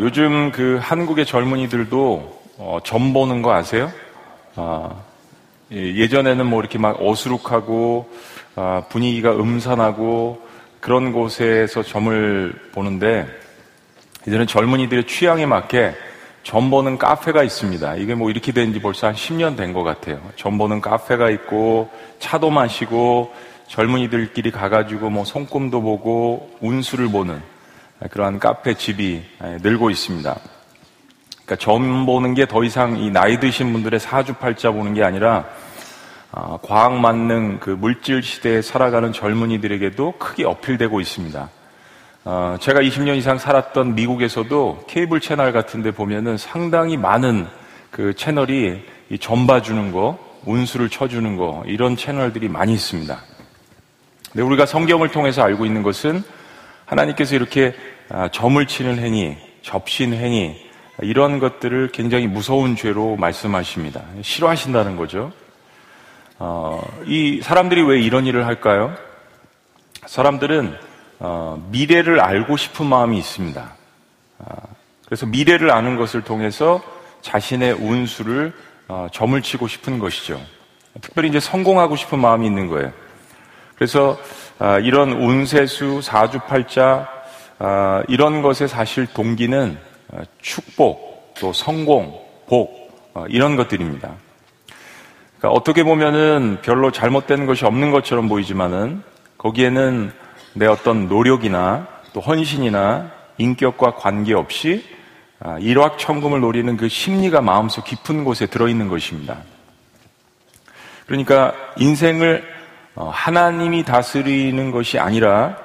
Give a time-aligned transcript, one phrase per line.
[0.00, 3.90] 요즘 그 한국의 젊은이들도 어, 점 보는 거 아세요?
[4.56, 4.90] 아,
[5.70, 8.10] 예전에는 뭐 이렇게 막 어수룩하고
[8.56, 10.40] 아, 분위기가 음산하고
[10.80, 13.26] 그런 곳에서 점을 보는데
[14.26, 15.94] 이제는 젊은이들의 취향에 맞게
[16.42, 17.96] 점 보는 카페가 있습니다.
[17.96, 20.18] 이게 뭐 이렇게 된 지 벌써 한 10년 된 것 같아요.
[20.36, 23.32] 점 보는 카페가 있고 차도 마시고
[23.68, 27.40] 젊은이들끼리 가가지고 뭐 손금도 보고 운수를 보는
[28.08, 29.22] 그러한 카페 집이
[29.62, 30.36] 늘고 있습니다.
[31.44, 35.46] 그러니까 점 보는 게 더 이상 이 나이 드신 분들의 사주팔자 보는 게 아니라
[36.32, 41.50] 아, 과학 만능 그 물질 시대에 살아가는 젊은이들에게도 크게 어필되고 있습니다.
[42.24, 47.48] 어, 제가 20년 이상 살았던 미국에서도 케이블 채널 같은데 보면은 상당히 많은
[47.90, 48.84] 그 채널이
[49.20, 53.18] 점 봐주는 거, 운수를 쳐주는 거 이런 채널들이 많이 있습니다.
[54.30, 56.22] 근데 우리가 성경을 통해서 알고 있는 것은
[56.86, 57.89] 하나님께서 이렇게 아,
[58.32, 60.56] 점을 치는 행위, 접신 행위
[61.02, 64.02] 이런 것들을 굉장히 무서운 죄로 말씀하십니다.
[64.22, 65.32] 싫어하신다는 거죠.
[66.38, 68.94] 어, 이 사람들이 왜 이런 일을 할까요?
[70.06, 70.76] 사람들은
[71.18, 73.74] 어, 미래를 알고 싶은 마음이 있습니다.
[74.38, 74.44] 어,
[75.04, 76.82] 그래서 미래를 아는 것을 통해서
[77.20, 78.54] 자신의 운수를
[78.88, 80.40] 어, 점을 치고 싶은 것이죠.
[81.00, 82.92] 특별히 이제 성공하고 싶은 마음이 있는 거예요.
[83.76, 84.18] 그래서
[84.58, 87.19] 아, 이런 운세수, 사주팔자 아,
[88.08, 94.14] 이런 것의 사실 동기는 어, 축복, 또 성공, 복 어, 이런 것들입니다.
[95.38, 99.02] 그러니까 어떻게 보면은 별로 잘못된 것이 없는 것처럼 보이지만은
[99.38, 100.12] 거기에는
[100.54, 104.84] 내 어떤 노력이나 또 헌신이나 인격과 관계없이
[105.42, 109.38] 아, 일확천금을 노리는 그 심리가 마음속 깊은 곳에 들어있는 것입니다.
[111.06, 112.44] 그러니까 인생을
[112.94, 115.56] 어, 하나님이 다스리는 것이 아니라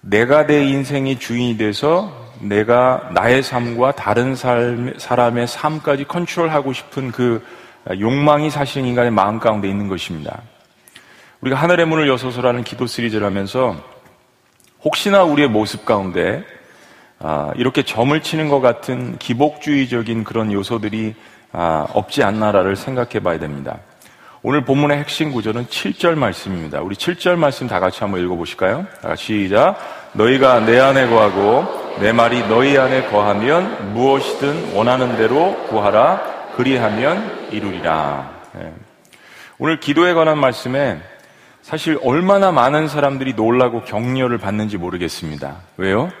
[0.00, 7.44] 내가 내 인생의 주인이 돼서 내가 나의 삶과 다른 삶, 사람의 삶까지 컨트롤하고 싶은 그
[7.98, 10.42] 욕망이 사실 인간의 마음 가운데 있는 것입니다.
[11.40, 13.76] 우리가 하늘의 문을 여서서라는 기도 시리즈를 하면서
[14.82, 16.44] 혹시나 우리의 모습 가운데
[17.20, 21.14] 아, 이렇게 점을 치는 것 같은 기복주의적인 그런 요소들이
[21.52, 23.78] 아, 없지 않나라를 생각해 봐야 됩니다.
[24.42, 26.80] 오늘 본문의 핵심 구절은 7절 말씀입니다.
[26.80, 28.86] 우리 7절 말씀 다 같이 한번 읽어보실까요?
[29.16, 29.76] 시작.
[30.12, 36.52] 너희가 내 안에 거하고 내 말이 너희 안에 거하면 무엇이든 원하는 대로 구하라.
[36.54, 38.30] 그리하면 이루리라.
[38.52, 38.72] 네.
[39.58, 41.00] 오늘 기도에 관한 말씀에
[41.60, 45.56] 사실 얼마나 많은 사람들이 놀라고 격려를 받는지 모르겠습니다.
[45.76, 46.12] 왜요?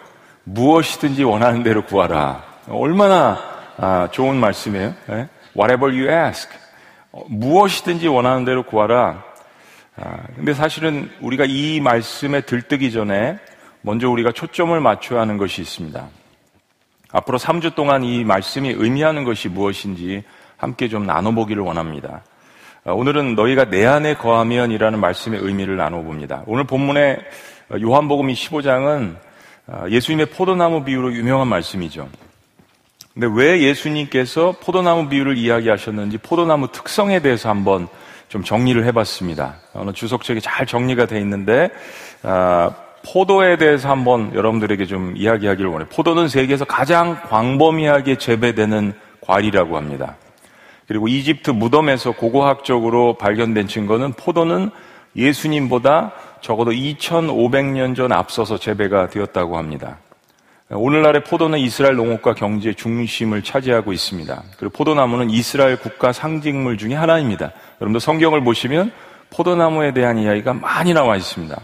[0.42, 2.42] 무엇이든지 원하는 대로 구하라.
[2.68, 3.38] 얼마나
[3.76, 4.92] 아, 좋은 말씀이에요.
[5.06, 5.28] 네?
[5.56, 6.50] Whatever you ask.
[7.12, 9.24] 어, 무엇이든지 원하는 대로 구하라.
[9.96, 13.38] 아, 근데 사실은 우리가 이 말씀에 들뜨기 전에
[13.80, 16.06] 먼저 우리가 초점을 맞춰야 하는 것이 있습니다.
[17.10, 20.24] 앞으로 3주 동안 이 말씀이 의미하는 것이 무엇인지
[20.56, 22.22] 함께 좀 나눠보기를 원합니다.
[22.84, 26.44] 어, 오늘은 너희가 내 안에 거하면이라는 말씀의 의미를 나눠봅니다.
[26.46, 27.18] 오늘 본문의
[27.80, 29.16] 요한복음 이 15장은
[29.66, 32.08] 어, 예수님의 포도나무 비유로 유명한 말씀이죠.
[33.18, 37.88] 근데 왜 예수님께서 포도나무 비유를 이야기하셨는지 포도나무 특성에 대해서 한번
[38.28, 39.56] 좀 정리를 해봤습니다.
[39.74, 41.70] 어느 주석책에 잘 정리가 돼 있는데
[42.22, 42.70] 아,
[43.04, 45.88] 포도에 대해서 한번 여러분들에게 좀 이야기하기를 원해요.
[45.90, 48.92] 포도는 세계에서 가장 광범위하게 재배되는
[49.22, 50.14] 과일이라고 합니다.
[50.86, 54.70] 그리고 이집트 무덤에서 고고학적으로 발견된 증거는 포도는
[55.16, 59.98] 예수님보다 적어도 2500년 전 앞서서 재배가 되었다고 합니다.
[60.70, 64.42] 오늘날의 포도는 이스라엘 농업과 경제 중심을 차지하고 있습니다.
[64.58, 67.52] 그리고 포도나무는 이스라엘 국가 상징물 중의 하나입니다.
[67.80, 68.92] 여러분들 성경을 보시면
[69.30, 71.58] 포도나무에 대한 이야기가 많이 나와 있습니다.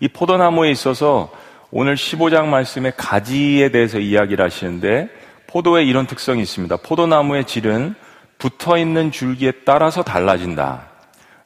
[0.00, 1.30] 이 포도나무에 있어서
[1.70, 5.10] 오늘 15장 말씀의 가지에 대해서 이야기를 하시는데
[5.46, 6.78] 포도에 이런 특성이 있습니다.
[6.78, 7.94] 포도나무의 질은
[8.38, 10.88] 붙어 있는 줄기에 따라서 달라진다.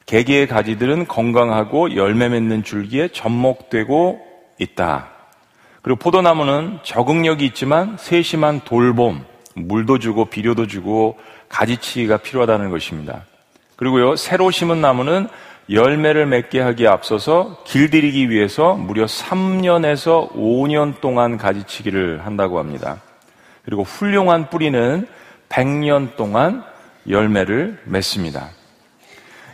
[0.05, 4.21] 개개의 가지들은 건강하고 열매 맺는 줄기에 접목되고
[4.59, 5.14] 있다.
[5.85, 9.23] 그리고 포도나무는 적응력이 있지만 세심한 돌봄,
[9.53, 13.21] 물도 주고 비료도 주고 가지치기가 필요하다는 것입니다.
[13.75, 15.27] 그리고요, 새로 심은 나무는
[15.69, 22.99] 열매를 맺게 하기에 앞서서 길들이기 위해서 무려 3년에서 5년 동안 가지치기를 한다고 합니다.
[23.63, 25.07] 그리고 훌륭한 뿌리는
[25.49, 26.63] 100년 동안
[27.07, 28.49] 열매를 맺습니다.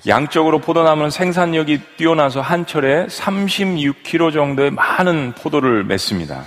[0.07, 6.43] 양적으로 포도나무는 생산력이 뛰어나서 한 철에 36kg 정도의 많은 포도를 맺습니다.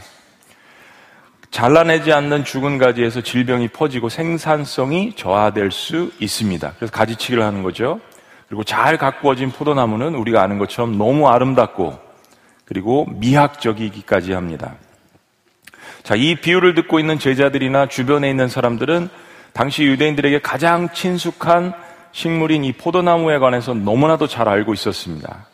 [1.53, 6.73] 잘라내지 않는 죽은 가지에서 질병이 퍼지고 생산성이 저하될 수 있습니다.
[6.77, 8.01] 그래서 가지치기를 하는 거죠.
[8.49, 11.97] 그리고 잘 가꾸어진 포도나무는 우리가 아는 것처럼 너무 아름답고
[12.65, 14.75] 그리고 미학적이기까지 합니다.
[16.03, 19.09] 자, 이 비유를 듣고 있는 제자들이나 주변에 있는 사람들은
[19.53, 21.73] 당시 유대인들에게 가장 친숙한
[22.15, 25.47] 식물인 이 포도나무에 관해서 너무나도 잘 알고 있었습니다.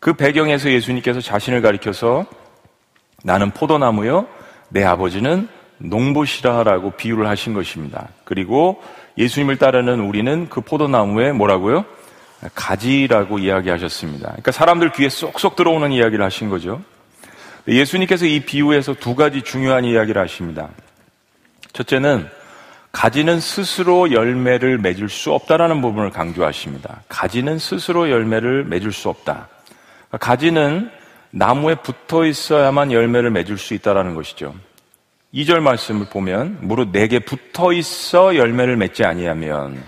[0.00, 2.26] 그 배경에서 예수님께서 자신을 가리켜서
[3.24, 4.26] 나는 포도나무요,
[4.68, 5.48] 내 아버지는
[5.78, 8.08] 농부시라라고 비유를 하신 것입니다.
[8.24, 8.82] 그리고
[9.16, 11.86] 예수님을 따르는 우리는 그 포도나무에 뭐라고요?
[12.54, 14.26] 가지라고 이야기하셨습니다.
[14.26, 16.82] 그러니까 사람들 귀에 쏙쏙 들어오는 이야기를 하신 거죠.
[17.66, 20.68] 예수님께서 이 비유에서 두 가지 중요한 이야기를 하십니다.
[21.72, 22.28] 첫째는
[22.92, 27.02] 가지는 스스로 열매를 맺을 수 없다라는 부분을 강조하십니다.
[27.08, 29.48] 가지는 스스로 열매를 맺을 수 없다.
[30.20, 30.90] 가지는
[31.30, 34.54] 나무에 붙어 있어야만 열매를 맺을 수 있다라는 것이죠.
[35.32, 39.82] 2절 말씀을 보면 무릇 내게 붙어 있어 열매를 맺지 아니하면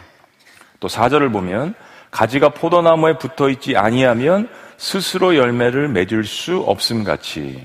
[0.80, 1.74] 또 4절을 보면
[2.10, 4.48] 가지가 포도나무에 붙어 있지 아니하면
[4.78, 7.62] 스스로 열매를 맺을 수 없음 같이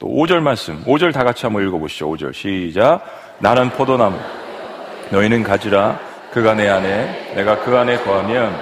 [0.00, 2.10] 또 5절 말씀 5절 다 같이 한번 읽어 보시죠.
[2.10, 3.04] 5절 시작
[3.38, 4.18] 나는 포도나무
[5.10, 5.98] 너희는 가지라
[6.32, 8.54] 그가 내 안에 내가 그 안에 거하면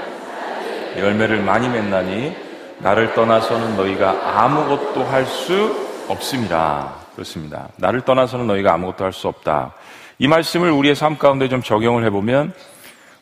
[0.97, 2.37] 열매를 많이 맺나니
[2.79, 6.95] 나를 떠나서는 너희가 아무것도 할 수 없습니다.
[7.15, 7.69] 그렇습니다.
[7.77, 9.73] 나를 떠나서는 너희가 아무것도 할 수 없다.
[10.19, 12.53] 이 말씀을 우리의 삶 가운데 좀 적용을 해보면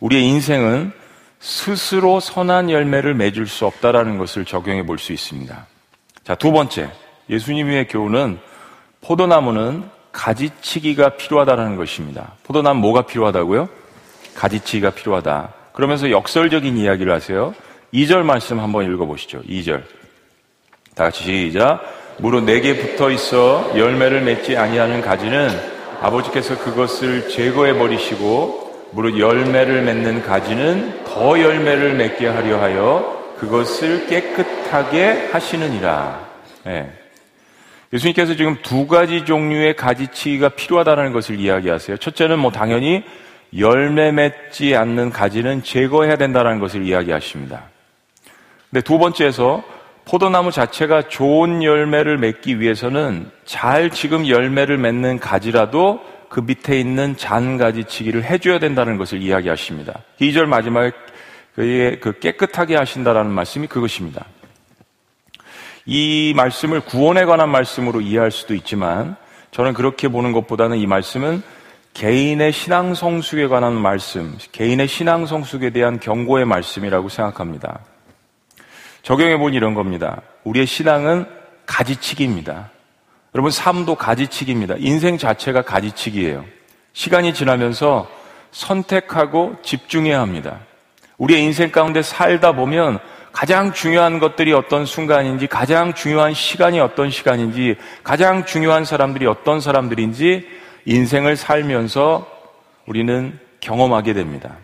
[0.00, 0.92] 우리의 인생은
[1.38, 5.66] 스스로 선한 열매를 맺을 수 없다라는 것을 적용해 볼 수 있습니다.
[6.24, 6.90] 자, 두 번째.
[7.30, 8.38] 예수님의 교훈은
[9.00, 12.32] 포도나무는 가지치기가 필요하다는 것입니다.
[12.44, 13.68] 포도나무 뭐가 필요하다고요?
[14.34, 15.52] 가지치기가 필요하다.
[15.72, 17.54] 그러면서 역설적인 이야기를 하세요.
[17.92, 19.42] 2절 말씀 한번 읽어보시죠.
[19.42, 19.82] 2절.
[20.94, 21.80] 다 같이 시작.
[22.18, 25.48] 무릇 내게 붙어 있어 열매를 맺지 아니하는 가지는
[26.00, 35.30] 아버지께서 그것을 제거해 버리시고 무릇 열매를 맺는 가지는 더 열매를 맺게 하려 하여 그것을 깨끗하게
[35.32, 36.20] 하시느니라.
[36.64, 37.01] 네.
[37.92, 41.98] 예수님께서 지금 두 가지 종류의 가지치기가 필요하다는 것을 이야기하세요.
[41.98, 43.04] 첫째는 뭐 당연히
[43.56, 47.64] 열매 맺지 않는 가지는 제거해야 된다는 것을 이야기하십니다.
[48.70, 49.62] 근데 두 번째에서
[50.06, 58.24] 포도나무 자체가 좋은 열매를 맺기 위해서는 잘 지금 열매를 맺는 가지라도 그 밑에 있는 잔가지치기를
[58.24, 60.00] 해줘야 된다는 것을 이야기하십니다.
[60.18, 60.92] 2절 마지막에
[61.54, 64.24] 그 깨끗하게 하신다라는 말씀이 그것입니다.
[65.86, 69.16] 이 말씀을 구원에 관한 말씀으로 이해할 수도 있지만
[69.50, 71.42] 저는 그렇게 보는 것보다는 이 말씀은
[71.94, 77.80] 개인의 신앙 성숙에 관한 말씀, 개인의 신앙 성숙에 대한 경고의 말씀이라고 생각합니다.
[79.02, 80.22] 적용해 보니 이런 겁니다.
[80.44, 81.26] 우리의 신앙은
[81.66, 82.70] 가지치기입니다.
[83.34, 84.76] 여러분, 삶도 가지치기입니다.
[84.78, 86.44] 인생 자체가 가지치기예요.
[86.92, 88.08] 시간이 지나면서
[88.52, 90.60] 선택하고 집중해야 합니다.
[91.18, 93.00] 우리의 인생 가운데 살다 보면
[93.32, 100.46] 가장 중요한 것들이 어떤 순간인지, 가장 중요한 시간이 어떤 시간인지, 가장 중요한 사람들이 어떤 사람들인지
[100.84, 102.26] 인생을 살면서
[102.86, 104.56] 우리는 경험하게 됩니다.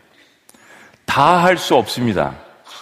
[1.07, 2.35] 다 할 수 없습니다.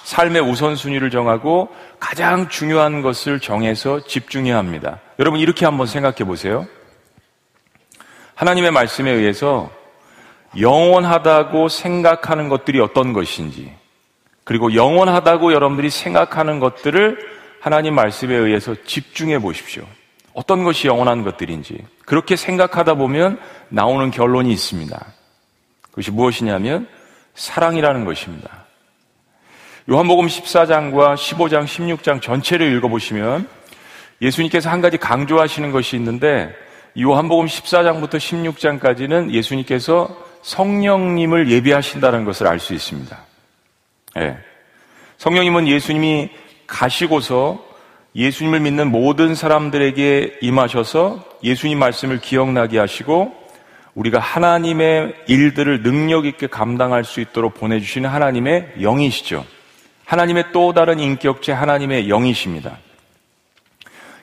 [0.04, 1.68] 삶의 우선순위를 정하고
[1.98, 5.00] 가장 중요한 것을 정해서 집중해야 합니다.
[5.18, 6.66] 여러분 이렇게 한번 생각해 보세요.
[8.34, 9.70] 하나님의 말씀에 의해서
[10.58, 13.72] 영원하다고 생각하는 것들이 어떤 것인지,
[14.46, 17.18] 그리고 영원하다고 여러분들이 생각하는 것들을
[17.61, 19.85] 하나님 말씀에 의해서 집중해 보십시오.
[20.35, 21.76] 어떤 것이 영원한 것들인지.
[22.04, 25.04] 그렇게 생각하다 보면 나오는 결론이 있습니다.
[25.82, 26.87] 그것이 무엇이냐면
[27.35, 28.66] 사랑이라는 것입니다.
[29.90, 33.49] 요한복음 14장과 15장, 16장 전체를 읽어보시면
[34.23, 36.54] 예수님께서 한 가지 강조하시는 것이 있는데
[36.97, 43.25] 요한복음 14장부터 16장까지는 예수님께서 성령님을 예비하신다는 것을 알 수 있습니다.
[44.16, 44.38] 네.
[45.18, 46.30] 성령님은 예수님이
[46.66, 47.62] 가시고서
[48.14, 53.35] 예수님을 믿는 모든 사람들에게 임하셔서 예수님 말씀을 기억나게 하시고
[53.94, 59.44] 우리가 하나님의 일들을 능력 있게 감당할 수 있도록 보내주시는 하나님의 영이시죠.
[60.06, 62.78] 하나님의 또 다른 인격체 하나님의 영이십니다.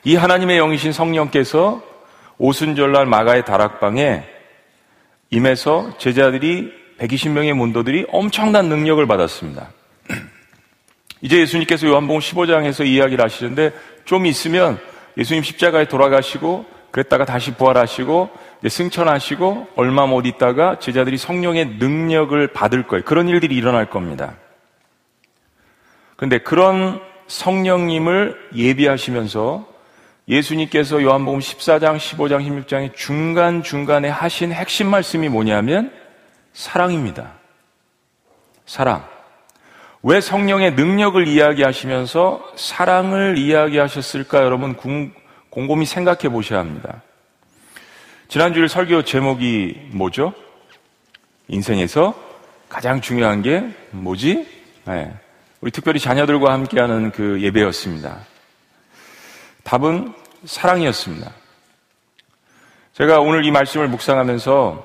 [0.02, 1.82] 이 하나님의 영이신 성령께서
[2.38, 4.24] 오순절날 마가의 다락방에
[5.30, 9.70] 임해서 제자들이 120명의 문도들이 엄청난 능력을 받았습니다.
[11.24, 13.72] 이제 예수님께서 요한복음 15장에서 이야기를 하시는데
[14.04, 14.78] 좀 있으면
[15.16, 18.28] 예수님 십자가에 돌아가시고 그랬다가 다시 부활하시고
[18.68, 23.04] 승천하시고 얼마 못 있다가 제자들이 성령의 능력을 받을 거예요.
[23.06, 24.36] 그런 일들이 일어날 겁니다.
[26.16, 29.66] 그런데 그런 성령님을 예비하시면서
[30.28, 35.90] 예수님께서 요한복음 14장, 15장, 16장의 중간중간에 하신 핵심 말씀이 뭐냐면
[36.52, 37.32] 사랑입니다.
[38.66, 39.13] 사랑.
[40.06, 44.76] 왜 성령의 능력을 이야기하시면서 사랑을 이야기하셨을까 여러분
[45.48, 47.00] 곰곰이 생각해 보셔야 합니다.
[48.28, 50.34] 지난주일 설교 제목이 뭐죠?
[51.48, 52.14] 인생에서
[52.68, 54.46] 가장 중요한 게 뭐지?
[54.84, 55.10] 네.
[55.62, 58.18] 우리 특별히 자녀들과 함께하는 그 예배였습니다.
[59.62, 60.12] 답은
[60.44, 61.30] 사랑이었습니다.
[62.92, 64.84] 제가 오늘 이 말씀을 묵상하면서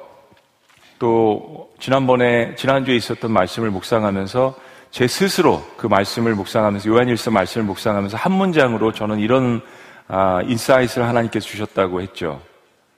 [0.97, 8.31] 또 지난번에 지난주에 있었던 말씀을 묵상하면서 제 스스로 그 말씀을 묵상하면서 요한일서 말씀을 묵상하면서 한
[8.31, 9.61] 문장으로 저는 이런
[10.07, 12.41] 아, insight를 하나님께서 주셨다고 했죠.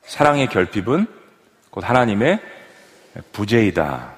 [0.03, 1.05] 사랑의 결핍은
[1.69, 2.39] 곧 하나님의
[3.33, 4.13] 부재이다.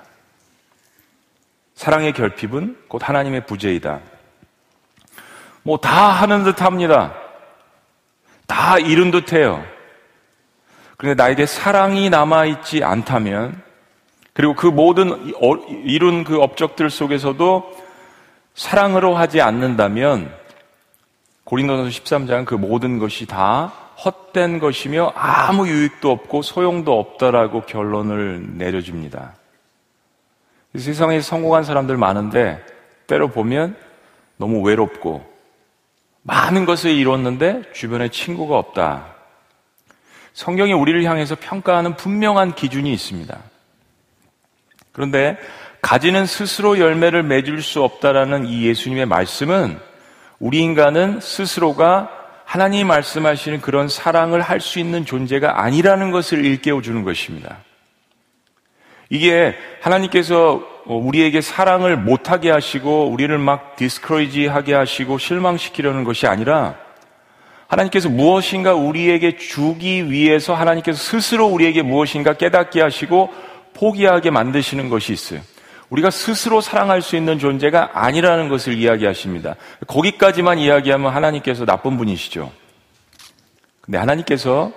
[1.74, 4.00] 사랑의 결핍은 곧 하나님의 부재이다.
[5.64, 7.16] 뭐 다 하는 듯 합니다.
[8.46, 9.66] 다 이룬 듯 해요.
[10.98, 13.63] 그런데 나에게 사랑이 남아있지 않다면,
[14.34, 15.34] 그리고 그 모든
[15.86, 17.84] 이룬 그 업적들 속에서도
[18.56, 20.34] 사랑으로 하지 않는다면,
[21.44, 23.72] 고린도전서 13장 그 모든 것이 다
[24.04, 29.34] 헛된 것이며 아무 유익도 없고 소용도 없다라고 결론을 내려줍니다.
[30.76, 32.64] 세상에 성공한 사람들 많은데
[33.06, 33.76] 때로 보면
[34.38, 35.24] 너무 외롭고
[36.24, 39.14] 많은 것을 이뤘는데 주변에 친구가 없다.
[40.34, 43.38] 성경이 우리를 향해서 평가하는 분명한 기준이 있습니다.
[44.94, 45.38] 그런데
[45.82, 49.78] 가지는 스스로 열매를 맺을 수 없다라는 이 예수님의 말씀은
[50.40, 52.10] 우리 인간은 스스로가
[52.46, 57.58] 하나님이 말씀하시는 그런 사랑을 할 수 있는 존재가 아니라는 것을 일깨워 주는 것입니다.
[59.10, 66.76] 이게 하나님께서 우리에게 사랑을 못하게 하시고 우리를 막 디스크로이지 하게 하시고 실망시키려는 것이 아니라
[67.68, 73.34] 하나님께서 무엇인가 우리에게 주기 위해서 하나님께서 스스로 우리에게 무엇인가 깨닫게 하시고
[73.74, 75.42] 포기하게 만드시는 것이 있어요.
[75.90, 79.56] 우리가 스스로 사랑할 수 있는 존재가 아니라는 것을 이야기하십니다.
[79.88, 82.52] 거기까지만 이야기하면 하나님께서 나쁜 분이시죠.
[83.82, 84.72] 근데 하나님께서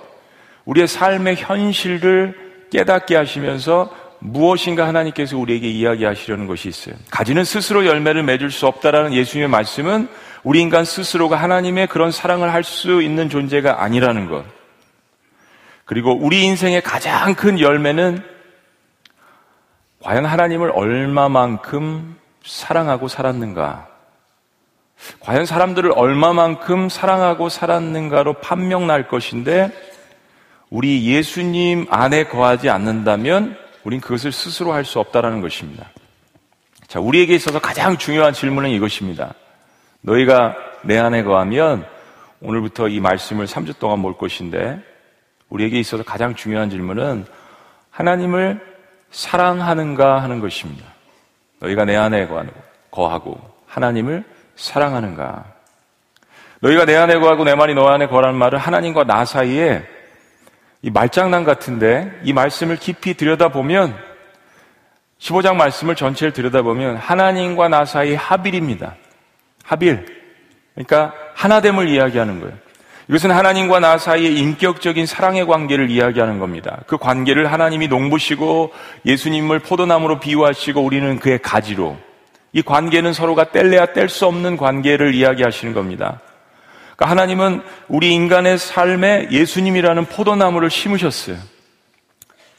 [0.65, 2.35] 우리의 삶의 현실을
[2.71, 3.89] 깨닫게 하시면서
[4.19, 6.95] 무엇인가 하나님께서 우리에게 이야기하시려는 것이 있어요.
[7.09, 10.07] 가지는 스스로 열매를 맺을 수 없다라는 예수님의 말씀은
[10.43, 14.43] 우리 인간 스스로가 하나님의 그런 사랑을 할 수 있는 존재가 아니라는 것.
[15.85, 18.21] 그리고 우리 인생의 가장 큰 열매는
[20.07, 23.89] 과연 하나님을 얼마만큼 사랑하고 살았는가?
[25.19, 29.69] 과연 사람들을 얼마만큼 사랑하고 살았는가로 판명 날 것인데,
[30.69, 35.89] 우리 예수님 안에 거하지 않는다면, 우린 그것을 스스로 할 수 없다라는 것입니다.
[36.87, 39.33] 자, 우리에게 있어서 가장 중요한 질문은 이것입니다.
[39.99, 41.85] 너희가 내 안에 거하면,
[42.39, 44.81] 오늘부터 이 말씀을 3주 동안 볼 것인데,
[45.49, 47.25] 우리에게 있어서 가장 중요한 질문은,
[47.91, 48.76] 하나님을
[49.11, 50.85] 사랑하는가 하는 것입니다.
[51.59, 52.27] 너희가 내 안에
[52.91, 54.23] 거하고 하나님을
[54.55, 55.45] 사랑하는가.
[56.61, 59.83] 너희가 내 안에 거하고 내 말이 너 안에 거라는 말은 하나님과 나 사이에
[60.81, 63.97] 이 말장난 같은데 이 말씀을 깊이 들여다보면
[65.19, 68.95] 15장 말씀을 전체를 들여다보면 하나님과 나 사이 합일입니다.
[69.63, 70.05] 합일.
[70.75, 72.55] 그러니까 하나됨을 이야기하는 거예요.
[73.09, 76.81] 이것은 하나님과 나 사이의 인격적인 사랑의 관계를 이야기하는 겁니다.
[76.87, 78.73] 그 관계를 하나님이 농부시고
[79.05, 81.97] 예수님을 포도나무로 비유하시고 우리는 그의 가지로
[82.51, 86.19] 이 관계는 서로가 뗄래야 뗄 수 없는 관계를 이야기하시는 겁니다.
[86.95, 91.37] 그러니까 하나님은 우리 인간의 삶에 예수님이라는 포도나무를 심으셨어요.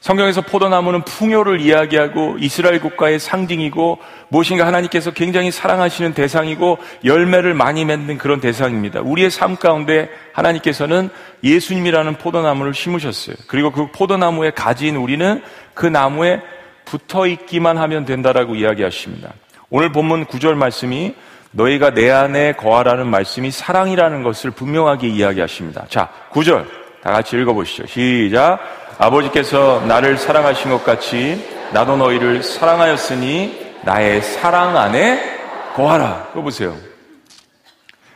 [0.01, 8.17] 성경에서 포도나무는 풍요를 이야기하고 이스라엘 국가의 상징이고 무엇인가 하나님께서 굉장히 사랑하시는 대상이고 열매를 많이 맺는
[8.17, 9.01] 그런 대상입니다.
[9.01, 11.09] 우리의 삶 가운데 하나님께서는
[11.43, 13.35] 예수님이라는 포도나무를 심으셨어요.
[13.47, 15.41] 그리고 그 포도나무에 가지인 우리는
[15.73, 16.41] 그 나무에
[16.85, 19.33] 붙어 있기만 하면 된다라고 이야기하십니다.
[19.69, 21.13] 오늘 본문 구절 말씀이
[21.51, 25.85] 너희가 내 안에 거하라는 말씀이 사랑이라는 것을 분명하게 이야기하십니다.
[25.89, 26.69] 자, 구절다
[27.03, 27.85] 같이 읽어보시죠.
[27.87, 28.59] 시작.
[28.99, 31.41] 아버지께서 나를 사랑하신 것 같이
[31.71, 35.39] 나도 너희를 사랑하였으니 나의 사랑 안에
[35.73, 36.27] 거하라.
[36.27, 36.75] 그거 보세요.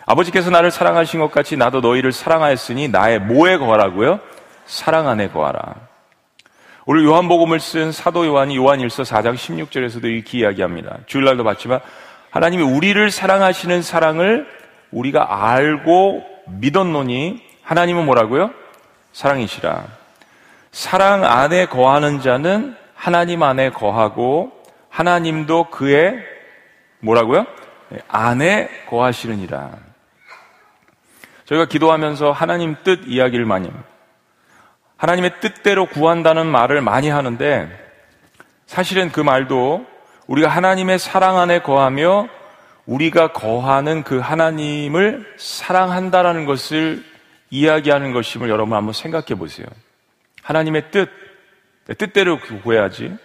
[0.05, 4.19] 아버지께서 나를 사랑하신 것 같이 나도 너희를 사랑하였으니 나의 뭐에 거하라고요?
[4.65, 5.73] 사랑 안에 거하라.
[6.85, 10.97] 오늘 요한복음을 쓴 사도 요한이 요한 1서 4장 16절에서도 이렇게 이야기합니다.
[11.05, 11.79] 주일날도 봤지만
[12.29, 14.47] 하나님이 우리를 사랑하시는 사랑을
[14.91, 18.51] 우리가 알고 믿었노니 하나님은 뭐라고요?
[19.13, 20.02] 사랑이시라.
[20.73, 24.51] 사랑 안에 거하는 자는 하나님 안에 거하고
[24.89, 26.15] 하나님도 그의
[26.99, 27.45] 뭐라고요?
[28.07, 29.69] 안에 거하시느니라.
[31.45, 33.87] 저희가 기도하면서 하나님 뜻 이야기를 많이 합니다.
[34.97, 37.69] 하나님의 뜻대로 구한다는 말을 많이 하는데
[38.65, 39.85] 사실은 그 말도
[40.25, 42.29] 우리가 하나님의 사랑 안에 거하며
[42.87, 47.03] 우리가 거하는 그 하나님을 사랑한다라는 것을
[47.51, 49.67] 이야기하는 것임을 여러분 한번 생각해 보세요.
[50.43, 51.09] 하나님의 뜻,
[51.97, 53.17] 뜻대로 구해야지.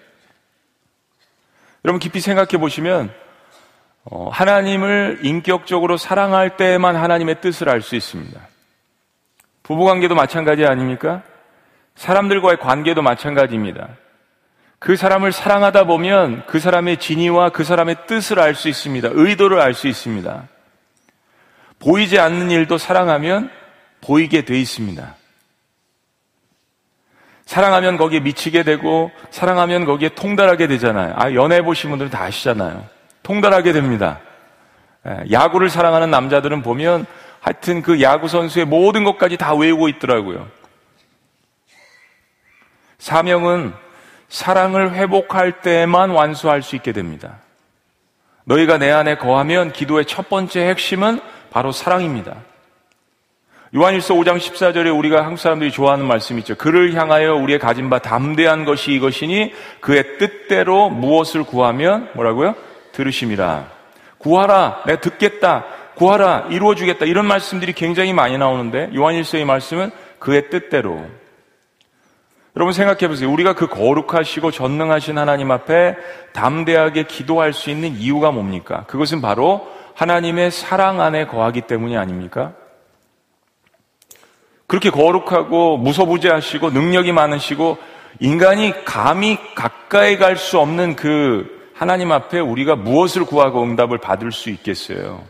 [1.85, 3.13] 여러분 깊이 생각해 보시면
[4.05, 8.41] 어, 하나님을 인격적으로 사랑할 때만 하나님의 뜻을 알 수 있습니다.
[9.63, 11.23] 부부 관계도 마찬가지 아닙니까?
[11.97, 13.91] 사람들과의 관계도 마찬가지입니다.
[14.79, 19.11] 그 사람을 사랑하다 보면 그 사람의 진위와 그 사람의 뜻을 알 수 있습니다.
[19.13, 20.49] 의도를 알 수 있습니다.
[21.81, 23.51] 보이지 않는 일도 사랑하면
[24.01, 25.18] 보이게 돼 있습니다.
[27.49, 31.15] 사랑하면 거기에 미치게 되고 사랑하면 거기에 통달하게 되잖아요.
[31.17, 32.85] 아, 연애 보신 분들은 다 아시잖아요.
[33.23, 34.21] 통달하게 됩니다.
[35.07, 37.07] 예, 야구를 사랑하는 남자들은 보면
[37.41, 40.47] 하여튼 그 야구 선수의 모든 것까지 다 외우고 있더라고요.
[42.99, 43.73] 사명은
[44.29, 47.39] 사랑을 회복할 때만 완수할 수 있게 됩니다.
[48.45, 51.19] 너희가 내 안에 거하면 기도의 첫 번째 핵심은
[51.51, 52.37] 바로 사랑입니다.
[53.75, 56.55] 요한일서 5장 14절에 우리가 한국 사람들이 좋아하는 말씀이 있죠.
[56.55, 62.55] 그를 향하여 우리의 가진 바 담대한 것이 이것이니 그의 뜻대로 무엇을 구하면 뭐라고요?
[62.93, 63.67] 들으심이라.
[64.17, 64.85] 구하라.
[64.87, 65.67] 내가 듣겠다.
[65.97, 66.47] 구하라.
[66.51, 67.05] 이루어 주겠다.
[67.05, 71.05] 이런 말씀들이 굉장히 많이 나오는데 요한일서의 말씀은 그의 뜻대로.
[72.57, 73.31] 여러분 생각해 보세요.
[73.31, 75.95] 우리가 그 거룩하시고 전능하신 하나님 앞에
[76.33, 78.85] 담대하게 기도할 수 있는 이유가 뭡니까?
[78.87, 82.55] 그것은 바로 하나님의 사랑 안에 거하기 때문이 아닙니까?
[84.69, 87.79] 그렇게 거룩하고 무소부재하시고 능력이 많으시고
[88.21, 94.51] 인간이 감히 가까이 갈 수 없는 그 하나님 앞에 우리가 무엇을 구하고 응답을 받을 수
[94.51, 95.25] 있겠어요?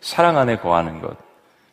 [0.00, 1.16] 사랑 안에 거하는 것.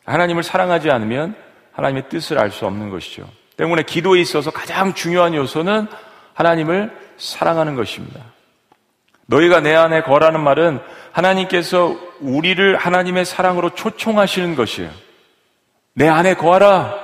[0.04, 1.36] 하나님을 사랑하지 않으면
[1.72, 3.28] 하나님의 뜻을 알 수 없는 것이죠.
[3.56, 5.86] 때문에 기도에 있어서 가장 중요한 요소는
[6.34, 8.20] 하나님을 사랑하는 것입니다.
[9.26, 10.80] 너희가 내 안에 거라는 말은
[11.12, 14.90] 하나님께서 우리를 하나님의 사랑으로 초청하시는 것이에요.
[15.94, 16.94] 내 안에 거하라.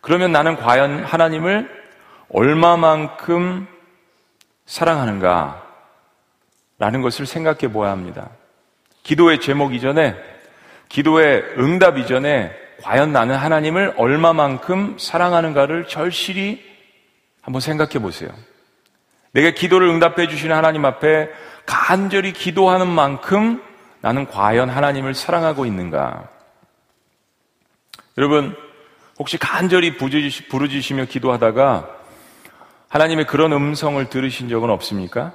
[0.00, 1.68] 그러면 나는 과연 하나님을
[2.30, 3.66] 얼마만큼
[4.66, 5.62] 사랑하는가?
[6.78, 8.30] 라는 것을 생각해 보아야 합니다.
[9.02, 10.14] 기도의 제목 이전에,
[10.88, 16.62] 기도의 응답 이전에, 과연 나는 하나님을 얼마만큼 사랑하는가를 절실히
[17.40, 18.30] 한번 생각해 보세요.
[19.32, 21.28] 내가 기도를 응답해 주시는 하나님 앞에
[21.64, 23.62] 간절히 기도하는 만큼
[24.00, 26.28] 나는 과연 하나님을 사랑하고 있는가?
[28.18, 28.56] 여러분,
[29.18, 31.88] 혹시 간절히 부르짖으시며 기도하다가
[32.88, 35.34] 하나님의 그런 음성을 들으신 적은 없습니까?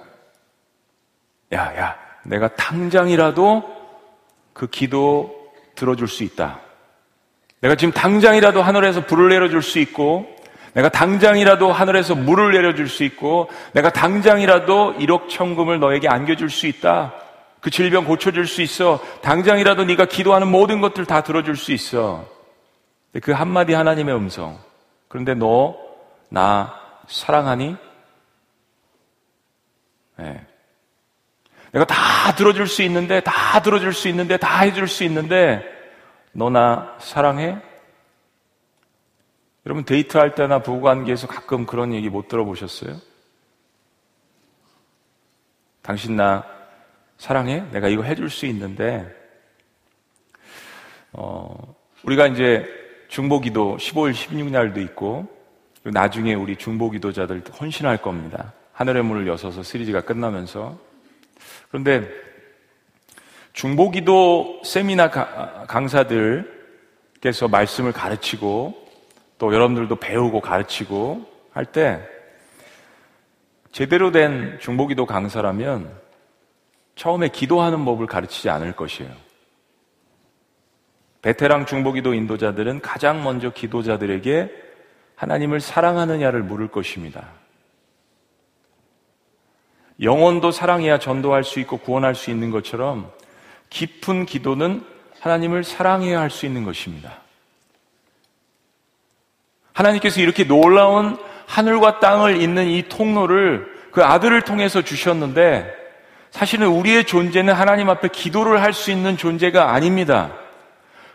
[1.54, 3.64] 야, 야, 내가 당장이라도
[4.54, 6.60] 그 기도 들어줄 수 있다.
[7.62, 10.26] 내가 지금 당장이라도 하늘에서 불을 내려줄 수 있고,
[10.74, 17.14] 내가 당장이라도 하늘에서 물을 내려줄 수 있고, 내가 당장이라도 1억 천금을 너에게 안겨줄 수 있다.
[17.60, 19.00] 그 질병 고쳐줄 수 있어.
[19.22, 22.41] 당장이라도 네가 기도하는 모든 것들 다 들어줄 수 있어.
[23.20, 24.58] 그 한마디 하나님의 음성.
[25.08, 25.78] 그런데 너,
[26.30, 26.74] 나
[27.08, 27.76] 사랑하니?
[30.18, 30.48] 네.
[31.72, 35.64] 내가 다 들어줄 수 있는데, 다 들어줄 수 있는데, 다 해줄 수 있는데,
[36.32, 37.58] 너나 사랑해?
[39.66, 42.98] 여러분 데이트할 때나 부부관계에서 가끔 그런 얘기 못 들어보셨어요?
[45.82, 46.46] 당신 나
[47.18, 47.64] 사랑해?
[47.72, 49.14] 내가 이거 해줄 수 있는데,
[51.14, 52.81] 어, 우리가 이제
[53.12, 55.28] 중보기도 15일, 16날도 있고
[55.84, 58.54] 나중에 우리 중보기도자들 헌신할 겁니다.
[58.72, 60.80] 하늘의 문을 여서서 시리즈가 끝나면서
[61.68, 62.08] 그런데
[63.52, 65.10] 중보기도 세미나
[65.68, 68.88] 강사들께서 말씀을 가르치고
[69.38, 72.02] 또 여러분들도 배우고 가르치고 할 때
[73.74, 75.92] 제대로 된 중보기도 강사라면
[76.96, 79.12] 처음에 기도하는 법을 가르치지 않을 것이에요.
[81.22, 84.50] 베테랑 중보기도 인도자들은 가장 먼저 기도자들에게
[85.16, 87.28] 하나님을 사랑하느냐를 물을 것입니다.
[90.02, 93.12] 영혼도 사랑해야 전도할 수 있고 구원할 수 있는 것처럼
[93.70, 94.84] 깊은 기도는
[95.20, 97.20] 하나님을 사랑해야 할 수 있는 것입니다.
[99.74, 105.72] 하나님께서 이렇게 놀라운 하늘과 땅을 잇는 이 통로를 그 아들을 통해서 주셨는데
[106.32, 110.34] 사실은 우리의 존재는 하나님 앞에 기도를 할 수 있는 존재가 아닙니다.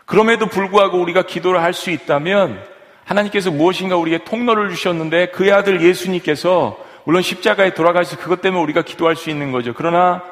[0.07, 2.59] 그럼에도 불구하고 우리가 기도를 할 수 있다면
[3.03, 9.15] 하나님께서 무엇인가 우리에게 통로를 주셨는데 그의 아들 예수님께서 물론 십자가에 돌아가셔서 그것 때문에 우리가 기도할
[9.15, 9.73] 수 있는 거죠.
[9.75, 10.23] 그러나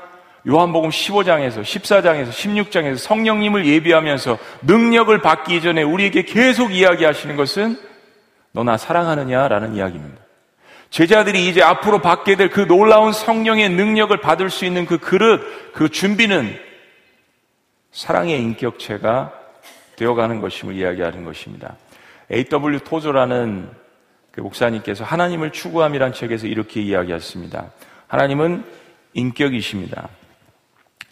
[0.48, 7.78] 요한복음 15장에서 14장에서 16장에서 성령님을 예비하면서 능력을 받기 이전에 우리에게 계속 이야기하시는 것은
[8.52, 10.22] 너나 사랑하느냐라는 이야기입니다.
[10.90, 15.90] 제자들이 이제 앞으로 받게 될 그 놀라운 성령의 능력을 받을 수 있는 그 그릇, 그
[15.90, 16.58] 준비는
[17.92, 19.32] 사랑의 인격체가
[19.96, 21.76] 되어가는 것임을 이야기하는 것입니다.
[22.32, 22.80] A.W.
[22.80, 23.70] 토조라는
[24.32, 27.72] 그 목사님께서 하나님을 추구함이란 책에서 이렇게 이야기했습니다.
[28.08, 28.64] 하나님은
[29.14, 30.10] 인격이십니다.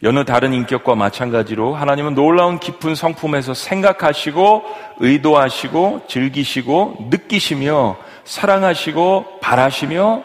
[0.03, 4.63] 여느 다른 인격과 마찬가지로 하나님은 놀라운 깊은 성품에서 생각하시고
[4.99, 10.23] 의도하시고 즐기시고 느끼시며 사랑하시고 바라시며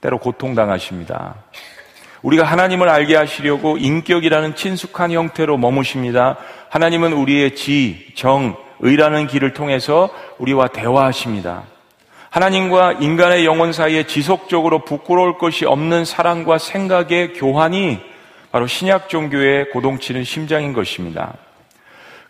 [0.00, 1.36] 때로 고통당하십니다.
[2.22, 6.36] 우리가 하나님을 알게 하시려고 인격이라는 친숙한 형태로 머무십니다.
[6.70, 11.64] 하나님은 우리의 지, 정, 의라는 길을 통해서 우리와 대화하십니다.
[12.30, 17.98] 하나님과 인간의 영혼 사이에 지속적으로 부끄러울 것이 없는 사랑과 생각의 교환이
[18.52, 21.34] 바로 신약 종교의 고동치는 심장인 것입니다.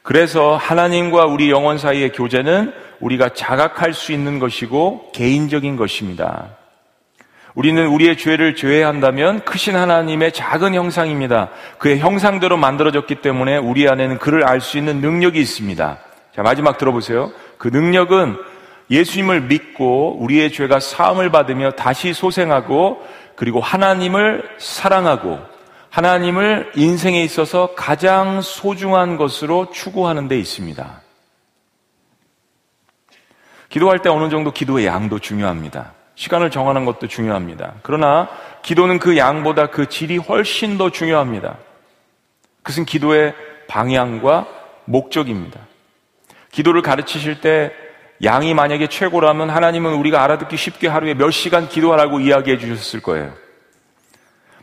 [0.03, 6.58] 그래서 하나님과 우리 영혼 사이의 교제는 우리가 자각할 수 있는 것이고 개인적인 것입니다.
[7.59, 11.51] 우리는 우리의 죄를 죄해한다면 크신 하나님의 작은 형상입니다.
[11.79, 15.99] 그의 형상대로 만들어졌기 때문에 우리 안에는 그를 알 수 있는 능력이 있습니다.
[16.37, 17.33] 자, 마지막 들어보세요.
[17.59, 18.37] 그 능력은
[18.92, 25.40] 예수님을 믿고 우리의 죄가 사함을 받으며 다시 소생하고 그리고 하나님을 사랑하고
[25.90, 31.01] 하나님을 인생에 있어서 가장 소중한 것으로 추구하는 데 있습니다.
[33.68, 35.98] 기도할 때 어느 정도 기도의 양도 중요합니다.
[36.18, 37.74] 시간을 정하는 것도 중요합니다.
[37.83, 38.28] 그러나
[38.62, 41.59] 기도는 그 양보다 그 질이 훨씬 더 중요합니다.
[42.64, 43.35] 그것은 기도의
[43.68, 44.48] 방향과
[44.85, 45.61] 목적입니다.
[46.50, 47.70] 기도를 가르치실 때
[48.24, 53.33] 양이 만약에 최고라면 하나님은 우리가 알아듣기 쉽게 하루에 몇 시간 기도하라고 이야기해 주셨을 거예요.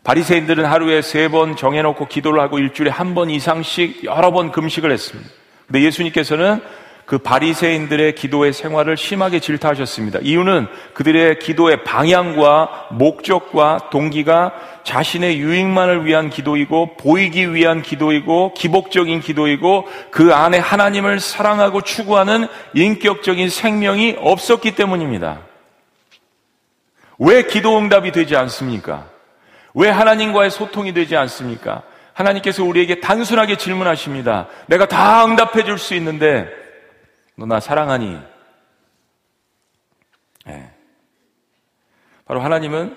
[0.04, 5.30] 바리새인들은 하루에 세 번 정해놓고 기도를 하고 일주일에 한 번 이상씩 여러 번 금식을 했습니다.
[5.68, 6.62] 근데 예수님께서는
[7.06, 10.20] 그 바리새인들의 기도의 생활을 심하게 질타하셨습니다.
[10.24, 19.88] 이유는 그들의 기도의 방향과 목적과 동기가 자신의 유익만을 위한 기도이고 보이기 위한 기도이고 기복적인 기도이고
[20.10, 25.42] 그 안에 하나님을 사랑하고 추구하는 인격적인 생명이 없었기 때문입니다.
[27.20, 29.06] 왜 기도 응답이 되지 않습니까?
[29.76, 31.84] 왜 하나님과의 소통이 되지 않습니까?
[32.14, 34.48] 하나님께서 우리에게 단순하게 질문하십니다.
[34.68, 36.65] 내가 다 응답해 줄 수 있는데
[37.38, 38.18] 너 나 사랑하니?
[40.46, 40.72] 네.
[42.26, 42.96] 바로 하나님은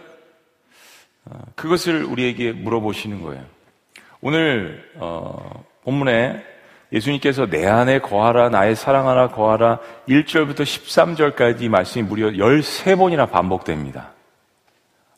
[1.27, 3.45] 어, 그것을 우리에게 물어보시는 거예요.
[4.21, 6.45] 오늘 어, 본문에
[6.93, 14.13] 예수님께서 내 안에 거하라 나의 사랑하라 거하라 1절부터 13절까지 말씀이 무려 13번이나 반복됩니다.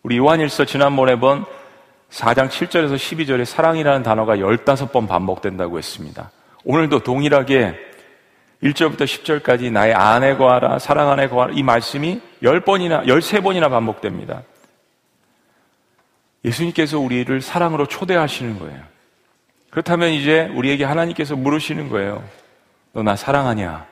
[0.02, 1.44] 우리 요한일서 지난번에 본
[2.10, 6.32] 4장 7절에서 12절에 사랑이라는 단어가 15번 반복된다고 했습니다.
[6.64, 7.89] 오늘도 동일하게
[8.62, 14.42] 1절부터 10절까지 나의 아내 거하라, 사랑 안에 거하라, 이 말씀이 10번이나, 13번이나 반복됩니다.
[16.44, 18.82] 예수님께서 우리를 사랑으로 초대하시는 거예요.
[19.70, 22.22] 그렇다면 이제 우리에게 하나님께서 물으시는 거예요.
[22.92, 23.86] 너 나 사랑하냐?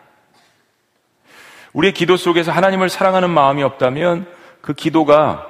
[1.73, 4.27] 우리의 기도 속에서 하나님을 사랑하는 마음이 없다면
[4.61, 5.47] 그 기도가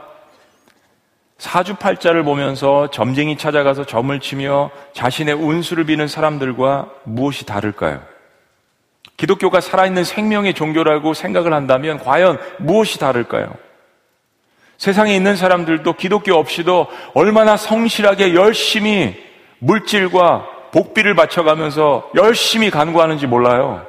[1.39, 8.03] 사주팔자를 보면서 점쟁이 찾아가서 점을 치며 자신의 운수를 비는 사람들과 무엇이 다를까요?
[9.17, 13.53] 기독교가 살아있는 생명의 종교라고 생각을 한다면 과연 무엇이 다를까요?
[14.77, 19.17] 세상에 있는 사람들도 기독교 없이도 얼마나 성실하게 열심히
[19.59, 23.85] 물질과 복비를 바쳐가면서 열심히 간구하는지 몰라요.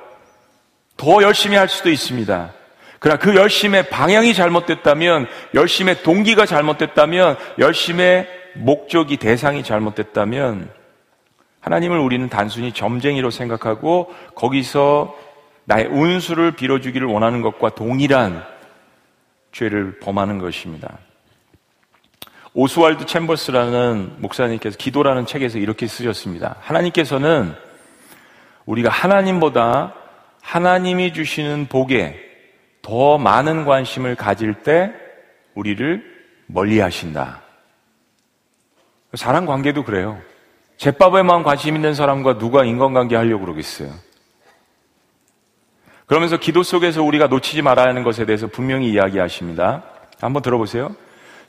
[0.97, 2.53] 더 열심히 할 수도 있습니다.
[2.99, 10.78] 그러나 그 열심의 방향이 잘못됐다면, 열심의 동기가 잘못됐다면, 열심의 목적이 대상이 잘못됐다면,
[11.61, 15.15] 하나님을 우리는 단순히 점쟁이로 생각하고 거기서
[15.65, 18.43] 나의 운수를 빌어주기를 원하는 것과 동일한
[19.51, 20.97] 죄를 범하는 것입니다.
[22.53, 26.55] 오스왈드 챔버스라는 목사님께서 기도라는 책에서 이렇게 쓰셨습니다.
[26.61, 27.53] 하나님께서는
[28.65, 29.93] 우리가 하나님보다
[30.41, 32.19] 하나님이 주시는 복에
[32.81, 34.91] 더 많은 관심을 가질 때
[35.53, 36.03] 우리를
[36.47, 37.41] 멀리 하신다.
[39.13, 40.19] 사람 관계도 그래요.
[40.79, 43.89] 제밥에만 관심 있는 사람과 누가 인간관계 하려고 그러겠어요.
[46.05, 49.83] 그러면서 기도 속에서 우리가 놓치지 말아야 하는 것에 대해서 분명히 이야기하십니다.
[50.21, 50.95] 한번 들어보세요.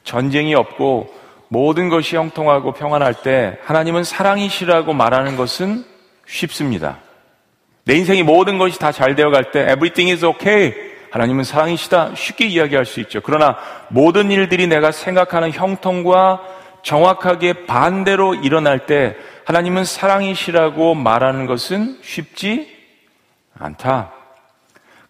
[0.02, 1.14] 전쟁이 없고
[1.48, 5.84] 모든 것이 형통하고 평안할 때 하나님은 사랑이시라고 말하는 것은
[6.26, 6.98] 쉽습니다.
[7.84, 10.74] 내 인생이 모든 것이 다 잘 되어 갈 때 everything is okay.
[11.12, 12.14] 하나님은 사랑이시다.
[12.16, 13.20] 쉽게 이야기할 수 있죠.
[13.20, 13.56] 그러나
[13.88, 16.40] 모든 일들이 내가 생각하는 형통과
[16.82, 22.68] 정확하게 반대로 일어날 때 하나님은 사랑이시라고 말하는 것은 쉽지
[23.58, 24.12] 않다.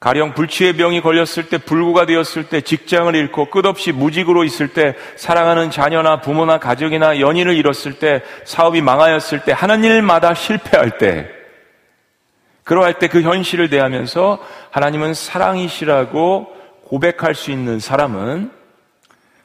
[0.00, 5.70] 가령 불치의 병이 걸렸을 때, 불구가 되었을 때, 직장을 잃고 끝없이 무직으로 있을 때, 사랑하는
[5.70, 11.28] 자녀나 부모나 가족이나 연인을 잃었을 때, 사업이 망하였을 때, 하는 일마다 실패할 때,
[12.64, 14.38] 그러할 때 그 현실을 대하면서
[14.70, 16.46] 하나님은 사랑이시라고
[16.84, 18.50] 고백할 수 있는 사람은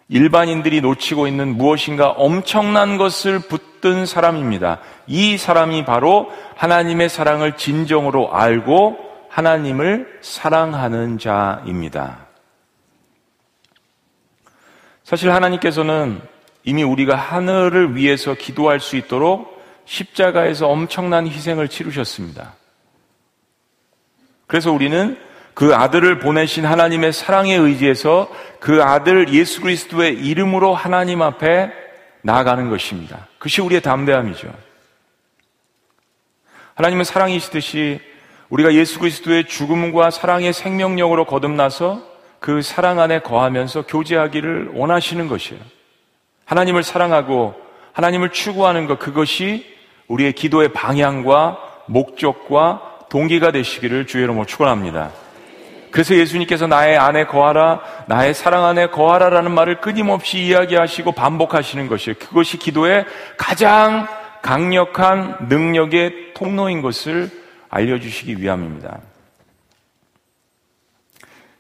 [0.08, 4.80] 일반인들이 놓치고 있는 무엇인가 엄청난 것을 붙든 사람입니다.
[5.08, 8.98] 이 사람이 바로 하나님의 사랑을 진정으로 알고
[9.30, 12.28] 하나님을 사랑하는 자입니다.
[15.04, 16.22] 사실 하나님께서는
[16.64, 22.56] 이미 우리가 하늘을 위해서 기도할 수 있도록 십자가에서 엄청난 희생을 치르셨습니다.
[24.48, 25.18] 그래서 우리는
[25.56, 31.72] 그 아들을 보내신 하나님의 사랑에 의지해서 그 아들 예수 그리스도의 이름으로 하나님 앞에
[32.22, 33.28] 나아가는 것입니다.
[33.38, 34.54] 그것이 우리의 담대함이죠.
[36.76, 38.02] 하나님은 사랑이시듯이
[38.50, 42.04] 우리가 예수 그리스도의 죽음과 사랑의 생명력으로 거듭나서
[42.40, 45.62] 그 사랑 안에 거하면서 교제하기를 원하시는 것이에요.
[46.44, 47.56] 하나님을 사랑하고
[47.94, 49.66] 하나님을 추구하는 것, 그것이
[50.10, 55.25] 우리의 기도의 방향과 목적과 동기가 되시기를 주의 이름으로 축원합니다.
[55.96, 62.18] 그래서 예수님께서 나의 안에 거하라, 나의 사랑 안에 거하라라는 말을 끊임없이 이야기하시고 반복하시는 것이에요.
[62.20, 63.06] 그것이 기도의
[63.38, 64.06] 가장
[64.42, 67.32] 강력한 능력의 통로인 것을
[67.70, 69.00] 알려주시기 위함입니다.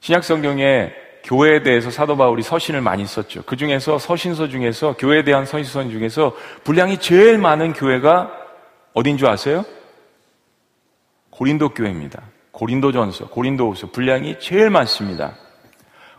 [0.02, 0.91] 신약 성경에
[1.24, 3.43] 교회에 대해서 사도 바울이 서신을 많이 썼죠.
[3.43, 8.34] 그 중에서 서신서 중에서 교회에 대한 서신서 중에서 분량이 제일 많은 교회가
[8.93, 9.63] 어딘 줄 아세요?
[11.30, 12.35] 고린도 교회입니다.
[12.56, 15.34] 고린도전서, 고린도후서 분량이 제일 많습니다.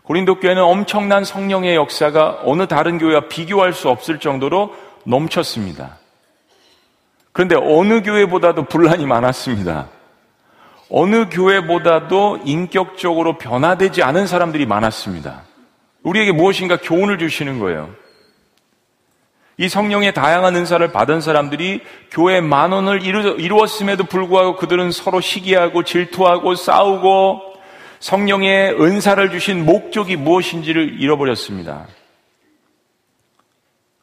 [0.03, 4.73] 고린도 교회는 엄청난 성령의 역사가 어느 다른 교회와 비교할 수 없을 정도로
[5.03, 5.97] 넘쳤습니다.
[7.33, 9.89] 그런데 어느 교회보다도 분란이 많았습니다.
[10.89, 15.41] 어느 교회보다도 인격적으로 변화되지 않은 사람들이 많았습니다.
[16.03, 17.89] 우리에게 무엇인가 교훈을 주시는 거예요.
[19.59, 27.41] 이 성령의 다양한 은사를 받은 사람들이 교회 만원을 이루었음에도 불구하고 그들은 서로 시기하고 질투하고 싸우고
[27.99, 31.87] 성령의 은사를 주신 목적이 무엇인지를 잃어버렸습니다.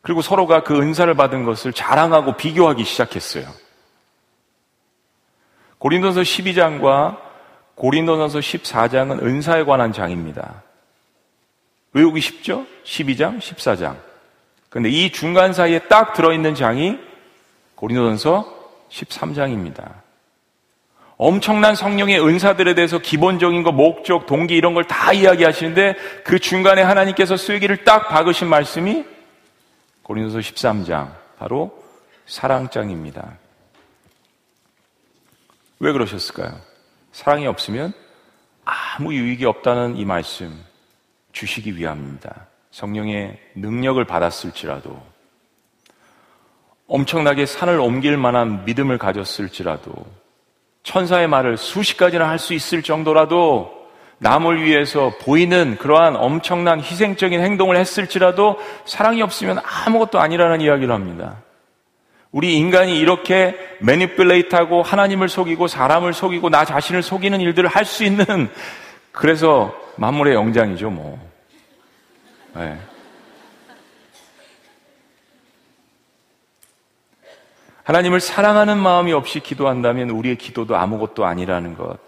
[0.02, 3.46] 그리고 서로가 그 은사를 받은 것을 자랑하고 비교하기 시작했어요.
[5.78, 7.18] 고린도서 12장과
[7.76, 10.64] 고린도서 14장은 은사에 관한 장입니다.
[11.92, 12.66] 외우기 쉽죠?
[12.84, 14.13] 12장, 14장.
[14.74, 16.98] 근데 이 중간 사이에 딱 들어있는 장이
[17.76, 20.02] 고린도전서 13장입니다.
[21.16, 27.36] 엄청난 성령의 은사들에 대해서 기본적인 거, 목적, 동기 이런 걸 다 이야기하시는데 그 중간에 하나님께서
[27.36, 29.04] 쐐기를 딱 박으신 말씀이
[30.02, 31.80] 고린도서 13장, 바로
[32.26, 33.38] 사랑장입니다.
[35.78, 36.60] 왜 그러셨을까요?
[37.12, 37.92] 사랑이 없으면
[38.64, 40.64] 아무 유익이 없다는 이 말씀
[41.30, 42.48] 주시기 위함입니다.
[42.74, 45.00] 성령의 능력을 받았을지라도
[46.88, 49.92] 엄청나게 산을 옮길 만한 믿음을 가졌을지라도
[50.82, 53.72] 천사의 말을 수십 가지나 할 수 있을 정도라도
[54.18, 61.42] 남을 위해서 보이는 그러한 엄청난 희생적인 행동을 했을지라도 사랑이 없으면 아무것도 아니라는 이야기를 합니다.
[62.32, 68.50] 우리 인간이 이렇게 매니플레이트하고 하나님을 속이고 사람을 속이고 나 자신을 속이는 일들을 할 수 있는
[69.12, 71.33] 그래서 만물의 영장이죠, 뭐.
[72.54, 72.78] 네.
[77.82, 81.98] 하나님을 사랑하는 마음이 없이 기도한다면 우리의 기도도 아무것도 아니라는 것.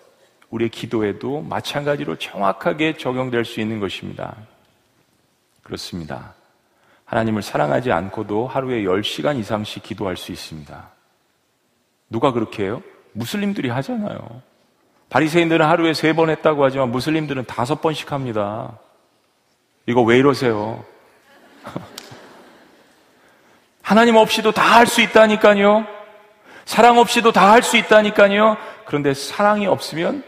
[0.50, 4.36] 우리의 기도에도 마찬가지로 정확하게 적용될 수 있는 것입니다.
[5.62, 6.34] 그렇습니다.
[7.04, 10.88] 하나님을 사랑하지 않고도 하루에 10시간 이상씩 기도할 수 있습니다.
[12.08, 12.82] 누가 그렇게 해요?
[13.12, 14.42] 무슬림들이 하잖아요.
[15.10, 18.78] 바리새인들은 하루에 세 번 했다고 하지만 무슬림들은 다섯 번씩 합니다.
[19.86, 20.84] 이거 왜 이러세요?
[23.82, 25.86] 하나님 없이도 다 할 수 있다니까요.
[26.64, 28.56] 사랑 없이도 다 할 수 있다니까요.
[28.86, 30.22] 그런데 사랑이 없으면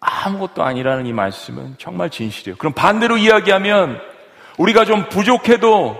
[0.00, 2.56] 아무것도 아니라는 이 말씀은 정말 진실이에요.
[2.58, 4.00] 그럼 반대로 이야기하면
[4.58, 5.98] 우리가 좀 부족해도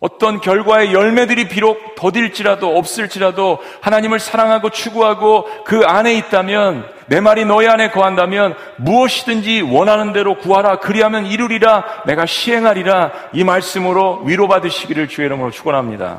[0.00, 7.66] 어떤 결과의 열매들이 비록 더딜지라도 없을지라도 하나님을 사랑하고 추구하고 그 안에 있다면 내 말이 너희
[7.66, 15.50] 안에 거한다면 무엇이든지 원하는 대로 구하라 그리하면 이루리라 내가 시행하리라 이 말씀으로 위로받으시기를 주의 이름으로
[15.50, 16.18] 축원합니다.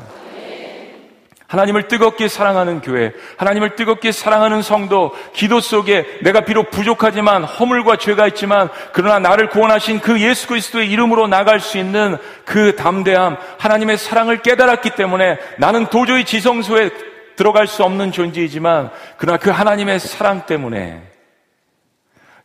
[1.50, 8.28] 하나님을 뜨겁게 사랑하는 교회, 하나님을 뜨겁게 사랑하는 성도, 기도 속에 내가 비록 부족하지만 허물과 죄가
[8.28, 14.42] 있지만 그러나 나를 구원하신 그 예수 그리스도의 이름으로 나갈 수 있는 그 담대함, 하나님의 사랑을
[14.42, 16.90] 깨달았기 때문에 나는 도저히 지성소에
[17.34, 21.02] 들어갈 수 없는 존재이지만 그러나 그 하나님의 사랑 때문에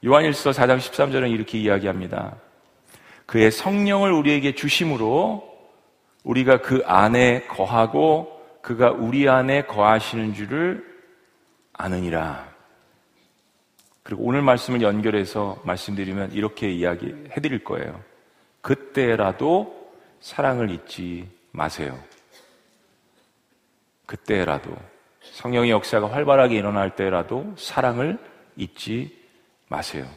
[0.04, 2.38] 요한일서 4장 13절은 이렇게 이야기합니다.
[3.28, 5.44] 그의 성령을 우리에게 주심으로
[6.24, 8.35] 우리가 그 안에 거하고
[8.66, 10.84] 그가 우리 안에 거하시는 줄을
[11.72, 12.52] 아느니라.
[14.02, 18.02] 그리고 오늘 말씀을 연결해서 말씀드리면 이렇게 이야기해 드릴 거예요.
[18.62, 22.04] 그때라도 사랑을 잊지 마세요.
[24.08, 24.76] 그때라도
[25.22, 28.18] 성령의 역사가 활발하게 일어날 때라도 사랑을
[28.56, 29.16] 잊지
[29.68, 30.08] 마세요.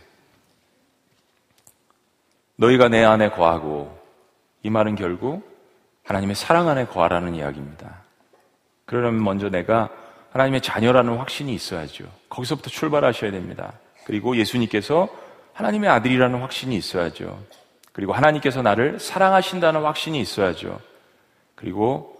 [2.56, 3.94] 너희가 내 안에 거하고
[4.62, 5.46] 이 말은 결국
[6.04, 8.07] 하나님의 사랑 안에 거하라는 이야기입니다.
[8.88, 9.90] 그러려면 먼저 내가
[10.32, 12.06] 하나님의 자녀라는 확신이 있어야죠.
[12.30, 13.74] 거기서부터 출발하셔야 됩니다.
[14.04, 15.08] 그리고 예수님께서
[15.52, 17.38] 하나님의 아들이라는 확신이 있어야죠.
[17.92, 20.80] 그리고 하나님께서 나를 사랑하신다는 확신이 있어야죠.
[21.54, 22.18] 그리고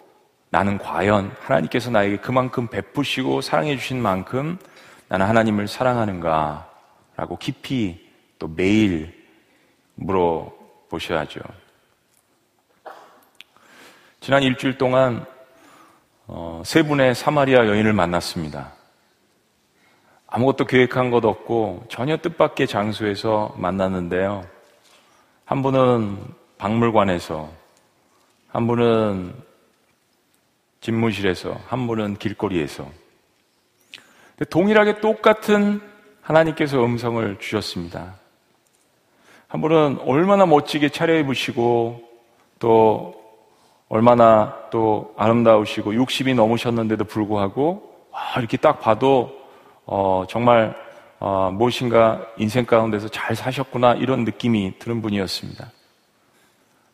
[0.50, 4.58] 나는 과연 하나님께서 나에게 그만큼 베푸시고 사랑해 주신 만큼
[5.08, 6.68] 나는 하나님을 사랑하는가?
[7.16, 8.06] 라고 깊이
[8.38, 9.26] 또 매일
[9.94, 11.40] 물어보셔야죠.
[14.20, 15.24] 지난 일주일 동안
[16.30, 18.74] 어, 세 분의 사마리아 여인을 만났습니다.
[20.26, 24.44] 아무것도 계획한 것 없고 전혀 뜻밖의 장소에서 만났는데요.
[25.46, 26.18] 한 분은
[26.58, 27.50] 박물관에서,
[28.48, 29.34] 한 분은
[30.82, 32.86] 집무실에서, 한 분은 길거리에서.
[34.50, 35.80] 동일하게 똑같은
[36.20, 38.16] 하나님께서 음성을 주셨습니다.
[39.46, 42.06] 한 분은 얼마나 멋지게 차려입으시고
[42.58, 43.27] 또
[43.88, 49.32] 얼마나 또 아름다우시고 60이 넘으셨는데도 불구하고 와, 이렇게 딱 봐도
[49.86, 50.76] 어, 정말
[51.20, 55.72] 어, 무엇인가 인생 가운데서 잘 사셨구나 이런 느낌이 드는 분이었습니다.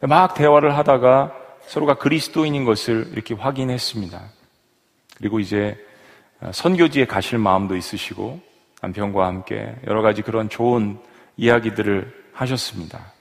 [0.01, 1.33] 막 대화를 하다가
[1.67, 4.21] 서로가 그리스도인인 것을 이렇게 확인했습니다.
[5.17, 5.77] 그리고 이제
[6.53, 8.41] 선교지에 가실 마음도 있으시고
[8.83, 10.99] 남편과 함께 여러 가지 그런 좋은
[11.37, 13.13] 이야기들을 하셨습니다.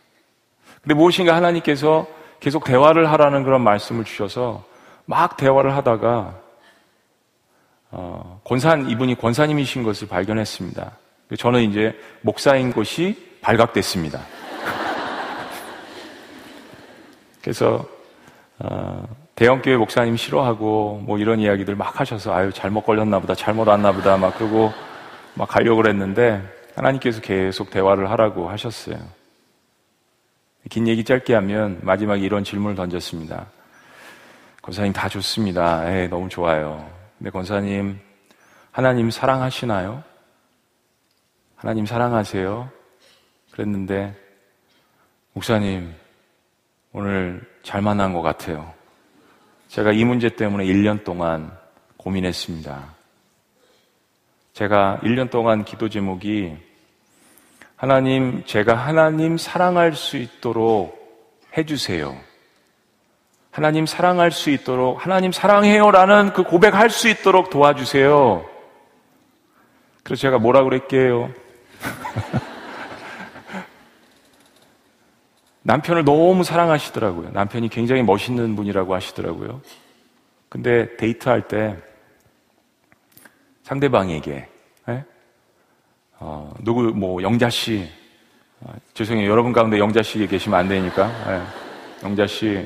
[0.81, 2.05] 근데 무엇인가 하나님께서
[2.43, 4.65] 계속 대화를 하라는 그런 말씀을 주셔서
[5.05, 6.35] 막 대화를 하다가
[7.91, 10.91] 어, 권산 이분이 권사님이신 것을 발견했습니다.
[11.37, 14.19] 저는 이제 목사인 것이 발각됐습니다.
[17.41, 17.85] 그래서
[18.59, 23.93] 어, 대형교회 목사님 싫어하고 뭐 이런 이야기들 막 하셔서 아유 잘못 걸렸나 보다 잘못 왔나
[23.93, 24.73] 보다 막 그러고
[25.33, 26.43] 막 가려고 그랬는데
[26.75, 29.22] 하나님께서 계속 대화를 하라고 하셨어요.
[30.69, 33.47] 긴 얘기 짧게 하면 마지막에 이런 질문을 던졌습니다.
[34.61, 35.89] 권사님 다 좋습니다.
[35.89, 36.89] 에 예, 너무 좋아요.
[37.17, 37.99] 근데 권사님
[38.71, 40.03] 하나님 사랑하시나요?
[41.55, 42.69] 하나님 사랑하세요?
[43.51, 44.15] 그랬는데
[45.33, 45.93] 목사님
[46.93, 48.73] 오늘 잘 만난 것 같아요.
[49.67, 51.51] 제가 이 문제 때문에 1년 동안
[51.97, 52.93] 고민했습니다.
[54.53, 56.55] 제가 1년 동안 기도 제목이
[57.83, 60.97] 하나님, 제가 하나님 사랑할 수 있도록
[61.57, 62.15] 해주세요.
[63.51, 68.49] 하나님 사랑할 수 있도록, 하나님 사랑해요 라는 그 고백할 수 있도록 도와주세요.
[70.01, 71.33] 그래서 제가 뭐라 그랬게요?
[75.63, 77.31] 남편을 너무 사랑하시더라고요.
[77.31, 79.59] 남편이 굉장히 멋있는 분이라고 하시더라고요.
[80.47, 81.75] 근데 데이트할 때
[83.63, 84.52] 상대방에게 예?
[86.25, 87.85] 어, 누구 뭐 영자 씨
[88.61, 92.05] 어, 죄송해요 여러분 가운데 영자 씨 계시면 안 되니까 예.
[92.07, 92.65] 영자 씨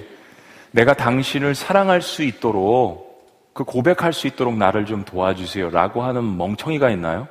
[0.70, 7.28] 내가 당신을 사랑할 수 있도록 그 고백할 수 있도록 나를 좀 도와주세요라고 하는 멍청이가 있나요?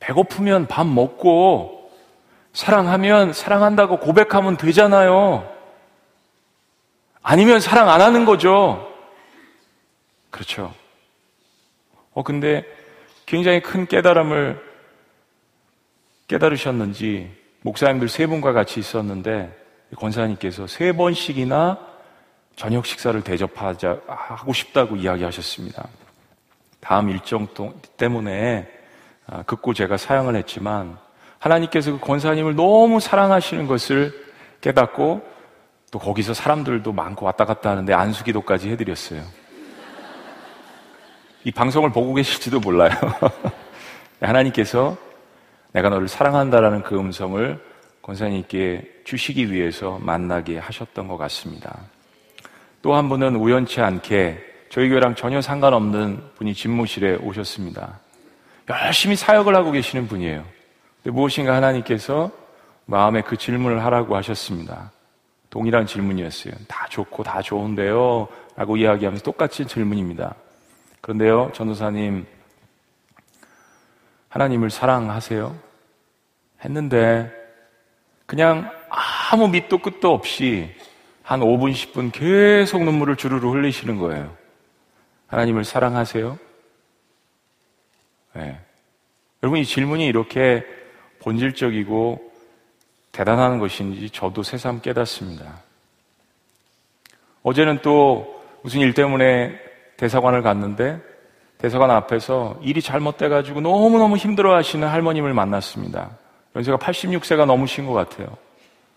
[0.00, 1.92] 배고프면 밥 먹고
[2.52, 5.48] 사랑하면 사랑한다고 고백하면 되잖아요.
[7.22, 8.92] 아니면 사랑 안 하는 거죠.
[10.30, 10.74] 그렇죠.
[12.12, 12.64] 어, 근데
[13.26, 14.64] 굉장히 큰 깨달음을
[16.28, 17.30] 깨달으셨는지
[17.62, 19.54] 목사님들 세 분과 같이 있었는데
[19.96, 21.78] 권사님께서 세 번씩이나
[22.54, 25.88] 저녁 식사를 대접하자 하고 싶다고 이야기하셨습니다.
[26.80, 27.48] 다음 일정
[27.96, 28.68] 때문에
[29.26, 30.96] 아, 극고 제가 사양을 했지만
[31.38, 34.12] 하나님께서 그 권사님을 너무 사랑하시는 것을
[34.60, 35.22] 깨닫고
[35.90, 39.22] 또 거기서 사람들도 많고 왔다 갔다 하는데 안수기도까지 해드렸어요.
[41.46, 42.90] 이 방송을 보고 계실지도 몰라요.
[44.20, 44.96] 하나님께서
[45.70, 47.64] 내가 너를 사랑한다라는 그 음성을
[48.02, 51.78] 권사님께 주시기 위해서 만나게 하셨던 것 같습니다.
[52.82, 58.00] 또 한 분은 우연치 않게 저희 교회랑 전혀 상관없는 분이 집무실에 오셨습니다.
[58.68, 60.44] 열심히 사역을 하고 계시는 분이에요.
[61.04, 62.32] 무엇인가 하나님께서
[62.86, 64.90] 마음에 그 질문을 하라고 하셨습니다.
[65.50, 66.54] 동일한 질문이었어요.
[66.66, 68.26] 다 좋고 다 좋은데요.
[68.56, 70.34] 라고 이야기하면서 똑같이 질문입니다.
[71.06, 72.26] 그런데요, 전도사님,
[74.28, 75.56] 하나님을 사랑하세요?
[76.64, 77.30] 했는데,
[78.26, 78.68] 그냥
[79.30, 80.74] 아무 밑도 끝도 없이
[81.22, 84.36] 한 5분, 10분 계속 눈물을 주르르 흘리시는 거예요.
[85.28, 86.40] 하나님을 사랑하세요?
[88.32, 88.60] 네.
[89.44, 90.66] 여러분 이 질문이 이렇게
[91.20, 92.32] 본질적이고
[93.12, 95.62] 대단한 것인지 저도 새삼 깨닫습니다.
[97.44, 99.65] 어제는 또 무슨 일 때문에
[99.96, 101.00] 대사관을 갔는데
[101.58, 106.10] 대사관 앞에서 일이 잘못돼가지고 너무너무 힘들어 하시는 할머님을 만났습니다.
[106.54, 108.28] 연세가 86세가 넘으신 것 같아요.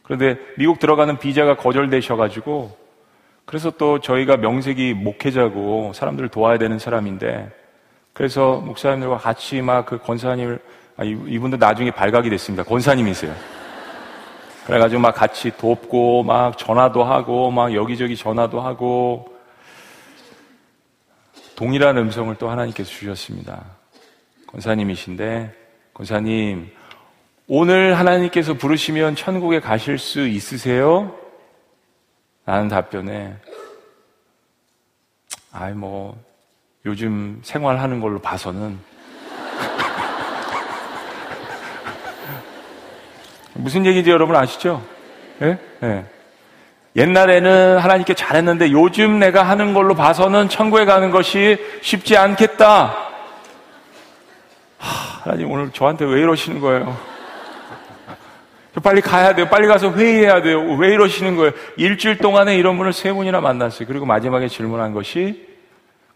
[0.03, 2.77] 그런데 미국 들어가는 비자가 거절되셔가지고
[3.45, 7.49] 그래서 또 저희가 명색이 목회자고 사람들을 도와야 되는 사람인데
[8.13, 10.59] 그래서 목사님들과 같이 막 그 권사님을
[10.97, 12.63] 아, 이분도 나중에 발각이 됐습니다.
[12.63, 13.33] 권사님이세요.
[14.65, 19.28] 그래가지고 막 같이 돕고 막 전화도 하고 막 여기저기 전화도 하고
[21.59, 23.65] 동일한 음성을 또 하나님께서 주셨습니다.
[24.47, 25.53] 권사님이신데
[25.93, 26.71] 권사님
[27.47, 31.13] 오늘 하나님께서 부르시면 천국에 가실 수 있으세요?
[32.45, 33.35] 라는 답변에
[35.51, 36.17] 아이 뭐
[36.85, 38.79] 요즘 생활하는 걸로 봐서는
[43.55, 44.81] 무슨 얘기인지 여러분 아시죠?
[45.41, 45.59] 예?
[45.83, 46.18] 예.
[46.95, 52.95] 옛날에는 하나님께 잘했는데 요즘 내가 하는 걸로 봐서는 천국에 가는 것이 쉽지 않겠다.
[54.77, 56.97] 하, 하나님 오늘 저한테 왜 이러시는 거예요?
[58.83, 59.47] 빨리 가야 돼요.
[59.49, 60.61] 빨리 가서 회의해야 돼요.
[60.75, 61.51] 왜 이러시는 거예요?
[61.77, 63.87] 일주일 동안에 이런 분을 세 분이나 만났어요.
[63.87, 65.47] 그리고 마지막에 질문한 것이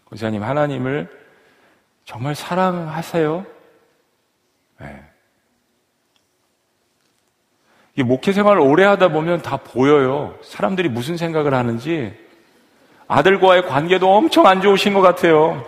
[0.08, 1.08] 권사님 하나님을
[2.04, 3.46] 정말 사랑하세요?
[4.80, 5.03] 네.
[7.96, 10.34] 이 목회 생활을 오래 하다 보면 다 보여요.
[10.42, 12.12] 사람들이 무슨 생각을 하는지
[13.06, 15.64] 아들과의 관계도 엄청 안 좋으신 것 같아요.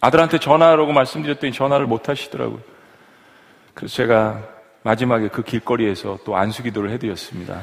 [0.00, 2.58] 아들한테 전화하라고 말씀드렸더니 전화를 못 하시더라고요.
[3.72, 4.42] 그래서 제가
[4.82, 7.60] 마지막에 그 길거리에서 또 안수 기도를 해드렸습니다.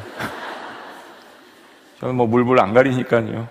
[2.00, 3.50] 저는 뭐 물불 안 가리니까요.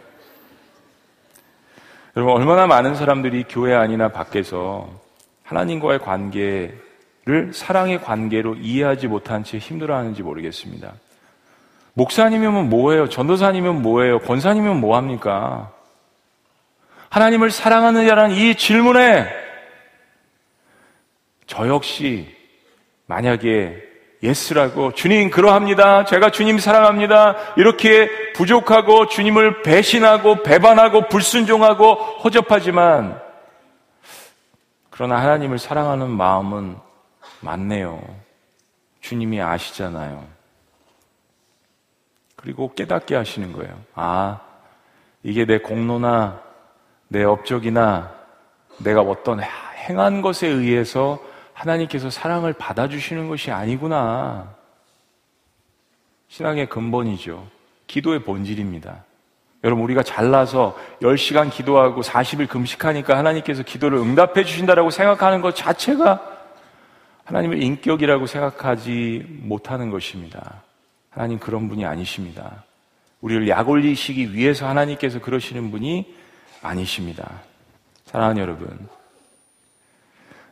[2.16, 4.88] 여러분, 얼마나 많은 사람들이 교회 안이나 밖에서
[5.44, 6.74] 하나님과의 관계
[7.28, 10.94] 를 사랑의 관계로 이해하지 못한 채 힘들어하는지 모르겠습니다.
[11.92, 13.10] 목사님이면 뭐예요?
[13.10, 14.20] 전도사님이면 뭐예요?
[14.20, 15.70] 권사님이면 뭐합니까?
[17.10, 19.28] 하나님을 사랑하느냐라는 이 질문에
[21.46, 22.34] 저 역시
[23.04, 23.76] 만약에
[24.22, 26.06] yes라고 주님 그러합니다.
[26.06, 27.36] 제가 주님 사랑합니다.
[27.58, 31.92] 이렇게 부족하고 주님을 배신하고 배반하고 불순종하고
[32.24, 33.20] 허접하지만
[34.88, 36.87] 그러나 하나님을 사랑하는 마음은
[37.40, 38.02] 맞네요.
[39.00, 40.26] 주님이 아시잖아요.
[42.36, 43.78] 그리고 깨닫게 하시는 거예요.
[43.94, 44.40] 아,
[45.22, 46.40] 이게 내 공로나
[47.08, 48.12] 내 업적이나
[48.78, 51.18] 내가 어떤 행한 것에 의해서
[51.52, 54.54] 하나님께서 사랑을 받아주시는 것이 아니구나.
[56.28, 57.48] 신앙의 근본이죠.
[57.86, 59.04] 기도의 본질입니다.
[59.64, 66.37] 여러분, 우리가 잘나서 10시간 기도하고 40일 금식하니까 하나님께서 기도를 응답해 주신다라고 생각하는 것 자체가
[67.28, 70.62] 하나님을 인격이라고 생각하지 못하는 것입니다.
[71.10, 72.64] 하나님 그런 분이 아니십니다.
[73.20, 76.14] 우리를 약 올리시기 위해서 하나님께서 그러시는 분이
[76.62, 77.42] 아니십니다.
[78.06, 78.78] 사랑하는 여러분.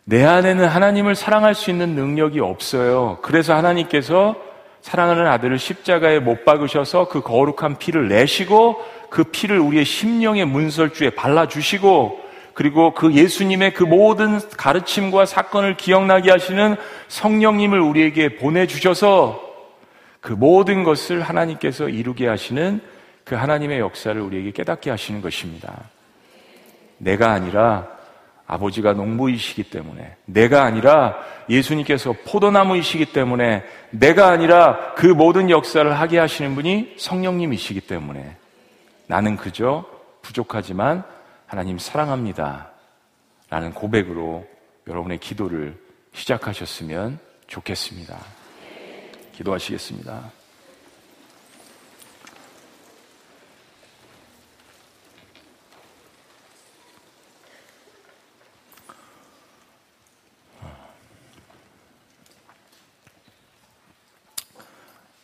[0.04, 3.20] 내 안에는 하나님을 사랑할 수 있는 능력이 없어요.
[3.22, 4.36] 그래서 하나님께서
[4.82, 12.25] 사랑하는 아들을 십자가에 못 박으셔서 그 거룩한 피를 내시고 그 피를 우리의 심령의 문설주에 발라주시고
[12.56, 16.76] 그리고 그 예수님의 그 모든 가르침과 사건을 기억나게 하시는
[17.08, 19.42] 성령님을 우리에게 보내주셔서
[20.22, 22.80] 그 모든 것을 하나님께서 이루게 하시는
[23.24, 25.82] 그 하나님의 역사를 우리에게 깨닫게 하시는 것입니다.
[26.96, 27.88] 내가 아니라
[28.46, 31.14] 아버지가 농부이시기 때문에, 내가 아니라
[31.50, 38.38] 예수님께서 포도나무이시기 때문에, 내가 아니라 그 모든 역사를 하게 하시는 분이 성령님이시기 때문에,
[39.08, 39.84] 나는 그저
[40.22, 41.04] 부족하지만
[41.56, 42.70] 하나님 사랑합니다.
[43.48, 44.46] 라는 고백으로
[44.86, 45.82] 여러분의 기도를
[46.12, 48.22] 시작하셨으면 좋겠습니다.
[49.32, 50.32] 기도하시겠습니다.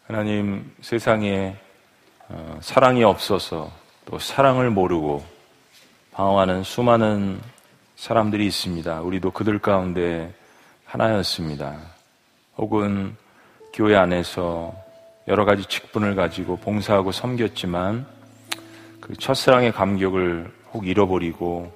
[0.06, 1.58] 하나님 세상에
[2.30, 3.70] 어, 사랑이 없어서
[4.06, 5.31] 또 사랑을 모르고
[6.12, 7.40] 방황하는 수많은
[7.96, 9.00] 사람들이 있습니다.
[9.00, 10.34] 우리도 그들 가운데
[10.84, 11.78] 하나였습니다.
[12.58, 13.16] 혹은
[13.72, 14.74] 교회 안에서
[15.26, 18.04] 여러 가지 직분을 가지고 봉사하고 섬겼지만
[19.00, 21.72] 그 첫사랑의 감격을 혹 잃어버리고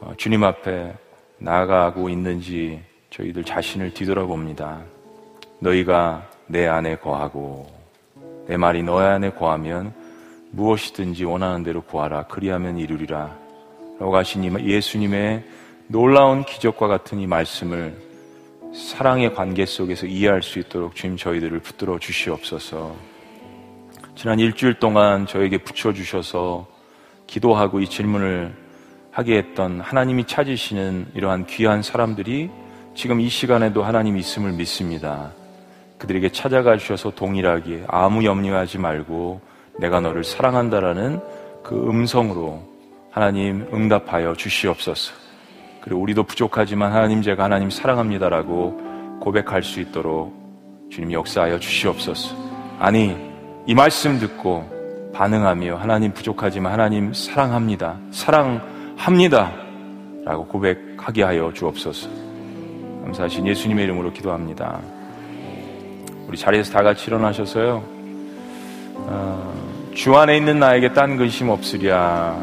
[0.00, 0.96] 어, 주님 앞에
[1.38, 4.82] 나아가고 있는지 저희들 자신을 뒤돌아봅니다.
[5.60, 7.70] 너희가 내 안에 거하고
[8.48, 9.94] 내 말이 너희 안에 거하면
[10.50, 12.24] 무엇이든지 원하는 대로 구하라.
[12.24, 13.36] 그리하면 이루리라.
[13.98, 15.44] 라고 하신 예수님의
[15.88, 17.96] 놀라운 기적과 같은 이 말씀을
[18.74, 22.94] 사랑의 관계 속에서 이해할 수 있도록 주님 저희들을 붙들어 주시옵소서.
[24.14, 26.66] 지난 일주일 동안 저에게 붙여 주셔서
[27.26, 28.54] 기도하고 이 질문을
[29.10, 32.50] 하게 했던 하나님이 찾으시는 이러한 귀한 사람들이
[32.94, 35.32] 지금 이 시간에도 하나님 있음을 믿습니다.
[35.98, 39.40] 그들에게 찾아가 주셔서 동일하게 아무 염려하지 말고
[39.78, 41.20] 내가 너를 사랑한다라는
[41.62, 42.62] 그 음성으로
[43.10, 45.12] 하나님 응답하여 주시옵소서.
[45.80, 50.36] 그리고 우리도 부족하지만 하나님 제가 하나님 사랑합니다라고 고백할 수 있도록
[50.90, 52.34] 주님 역사하여 주시옵소서.
[52.78, 53.16] 아니,
[53.66, 57.98] 이 말씀 듣고 반응하며 하나님 부족하지만 하나님 사랑합니다.
[58.10, 59.52] 사랑합니다.
[60.24, 62.08] 라고 고백하게 하여 주옵소서.
[63.04, 64.80] 감사하신 예수님의 이름으로 기도합니다.
[66.26, 67.82] 우리 자리에서 다 같이 일어나셔서요.
[68.94, 69.47] 어,
[69.98, 72.36] 주 안에 있는 나에게 딴 근심 없으랴.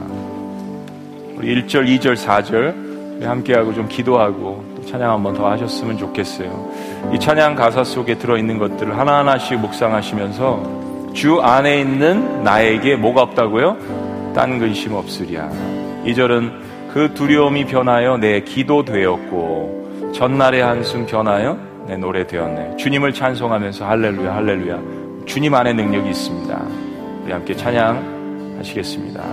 [1.37, 6.69] 우리 1절, 2절, 4절 함께하고 좀 기도하고 또 찬양 한번 더 하셨으면 좋겠어요.
[7.13, 14.33] 이 찬양 가사 속에 들어있는 것들을 하나하나씩 묵상하시면서 주 안에 있는 나에게 뭐가 없다고요?
[14.35, 15.49] 딴 근심 없으랴.
[16.07, 16.51] 2절은
[16.91, 22.75] 그 두려움이 변하여 내 기도 되었고 전날의 한숨 변하여 내 노래 되었네.
[22.75, 24.79] 주님을 찬송하면서 할렐루야, 할렐루야.
[25.25, 26.84] 주님 안에 능력이 있습니다.
[27.25, 29.23] 우리 함께 찬양 하시겠습니다.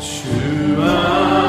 [0.00, 1.44] 주 안에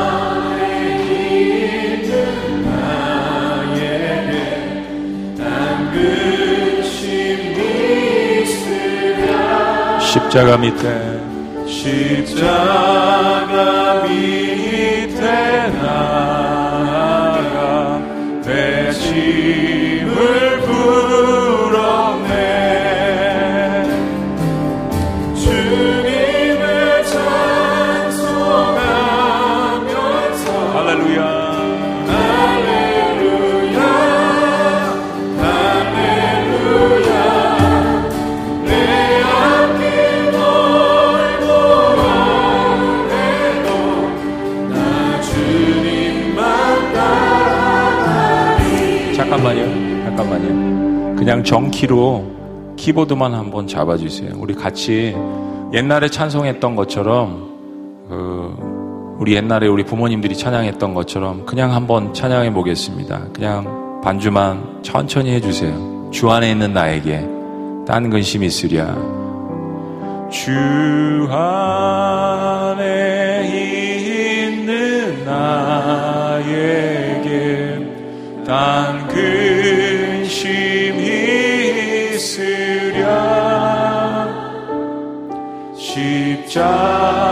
[10.02, 11.22] 십자가 밑에
[11.66, 12.44] 십자가
[14.04, 15.22] 밑에
[15.82, 16.45] 나
[51.26, 52.24] 그냥 정키로
[52.78, 54.34] 키보드만 한번 잡아주세요.
[54.38, 55.16] 우리 같이
[55.74, 63.30] 옛날에 찬송했던 것처럼 그 우리 옛날에 우리 부모님들이 찬양했던 것처럼 그냥 한번 찬양해 보겠습니다.
[63.34, 66.12] 그냥 반주만 천천히 해주세요.
[66.12, 67.28] 주 안에 있는 나에게
[67.88, 68.94] 딴 근심 있으랴.
[70.30, 70.52] 주
[71.32, 72.86] 안에
[74.46, 76.60] 있는 나에게
[78.46, 81.05] 딴 근심
[82.26, 83.06] 있으랴.
[85.78, 87.26] 십자가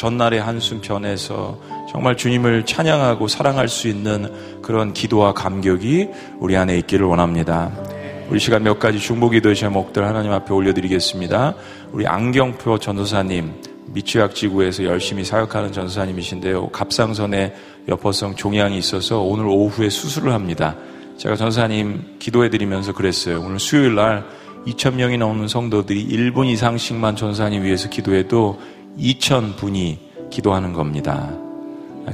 [0.00, 1.58] 전날의 한숨 변해서
[1.92, 7.70] 정말 주님을 찬양하고 사랑할 수 있는 그런 기도와 감격이 우리 안에 있기를 원합니다.
[8.30, 11.54] 우리 시간 몇 가지 중보기도의 제목들 하나님 앞에 올려드리겠습니다.
[11.92, 13.52] 우리 안경표 전도사님
[13.88, 16.70] 미취학 지구에서 열심히 사역하는 전도사님이신데요.
[16.70, 17.54] 갑상선에
[17.86, 20.76] 여포성 종양이 있어서 오늘 오후에 수술을 합니다.
[21.18, 23.42] 제가 전사님 기도해드리면서 그랬어요.
[23.42, 24.24] 오늘 수요일 날
[24.66, 28.58] 2,000명이 넘는 성도들이 1분 이상씩만 전사님 위해서 기도해도
[28.98, 29.98] 2,000분이
[30.30, 31.30] 기도하는 겁니다.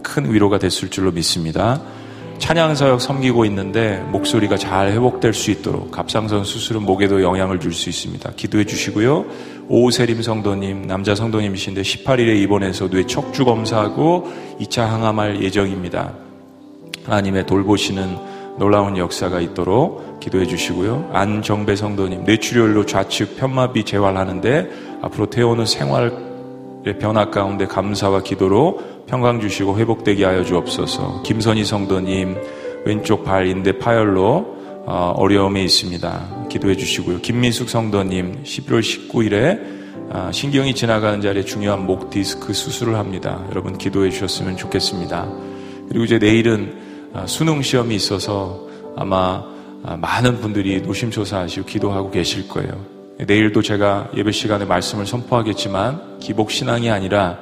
[0.03, 1.81] 큰 위로가 됐을 줄로 믿습니다.
[2.39, 8.33] 찬양사역 섬기고 있는데 목소리가 잘 회복될 수 있도록 갑상선 수술은 목에도 영향을 줄 수 있습니다.
[8.37, 9.25] 기도해 주시고요.
[9.69, 16.13] 오세림 성도님, 남자 성도님이신데 18일에 입원해서 뇌 척추 검사하고 2차 항암할 예정입니다.
[17.05, 18.17] 하나님의 돌보시는
[18.59, 21.11] 놀라운 역사가 있도록 기도해 주시고요.
[21.13, 24.71] 안정배 성도님, 뇌출혈로 좌측 편마비 재활하는데
[25.03, 26.26] 앞으로 태어는 생활의
[26.95, 31.23] 변화 가운데 감사와 기도로 평강 주시고 회복되게 하여 주옵소서.
[31.23, 32.37] 김선희 성도님,
[32.85, 34.57] 왼쪽 발 인대 파열로
[34.87, 36.47] 어, 어려움에 있습니다.
[36.49, 37.19] 기도해 주시고요.
[37.19, 39.77] 김민숙 성도님, 11월 19일에
[40.11, 43.45] 아, 신경이 지나가는 자리에 중요한 목 디스크 수술을 합니다.
[43.51, 45.29] 여러분 기도해 주셨으면 좋겠습니다.
[45.89, 49.43] 그리고 이제 내일은 아, 수능 시험이 있어서 아마
[49.83, 52.96] 아, 많은 분들이 노심초사하시고 기도하고 계실 거예요.
[53.19, 57.39] 내일도 제가 예배 시간에 말씀을 선포하겠지만 기복 신앙이 아니라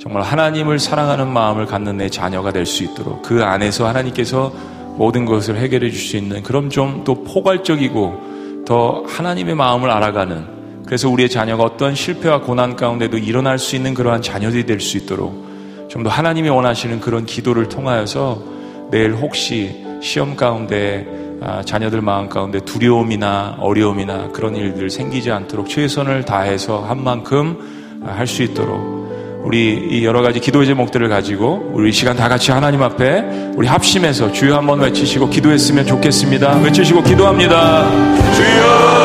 [0.00, 4.52] 정말 하나님을 사랑하는 마음을 갖는 내 자녀가 될 수 있도록 그 안에서 하나님께서
[4.96, 11.28] 모든 것을 해결해 줄 수 있는 그런 좀또 포괄적이고 더 하나님의 마음을 알아가는 그래서 우리의
[11.30, 15.46] 자녀가 어떤 실패와 고난 가운데도 일어날 수 있는 그러한 자녀들이 될 수 있도록
[15.88, 18.42] 좀 더 하나님이 원하시는 그런 기도를 통하여서
[18.90, 21.25] 내일 혹시 시험 가운데 아,
[21.64, 28.42] 자녀들 마음 가운데 두려움이나 어려움이나 그런 일들 생기지 않도록 최선을 다해서 한 만큼 아, 할수
[28.42, 29.06] 있도록
[29.44, 34.32] 우리 이 여러 가지 기도의 제목들을 가지고 우리 시간 다 같이 하나님 앞에 우리 합심해서
[34.32, 36.58] 주여 한번 외치시고 기도했으면 좋겠습니다.
[36.58, 37.88] 외치시고 기도합니다.
[38.34, 38.95] 주여!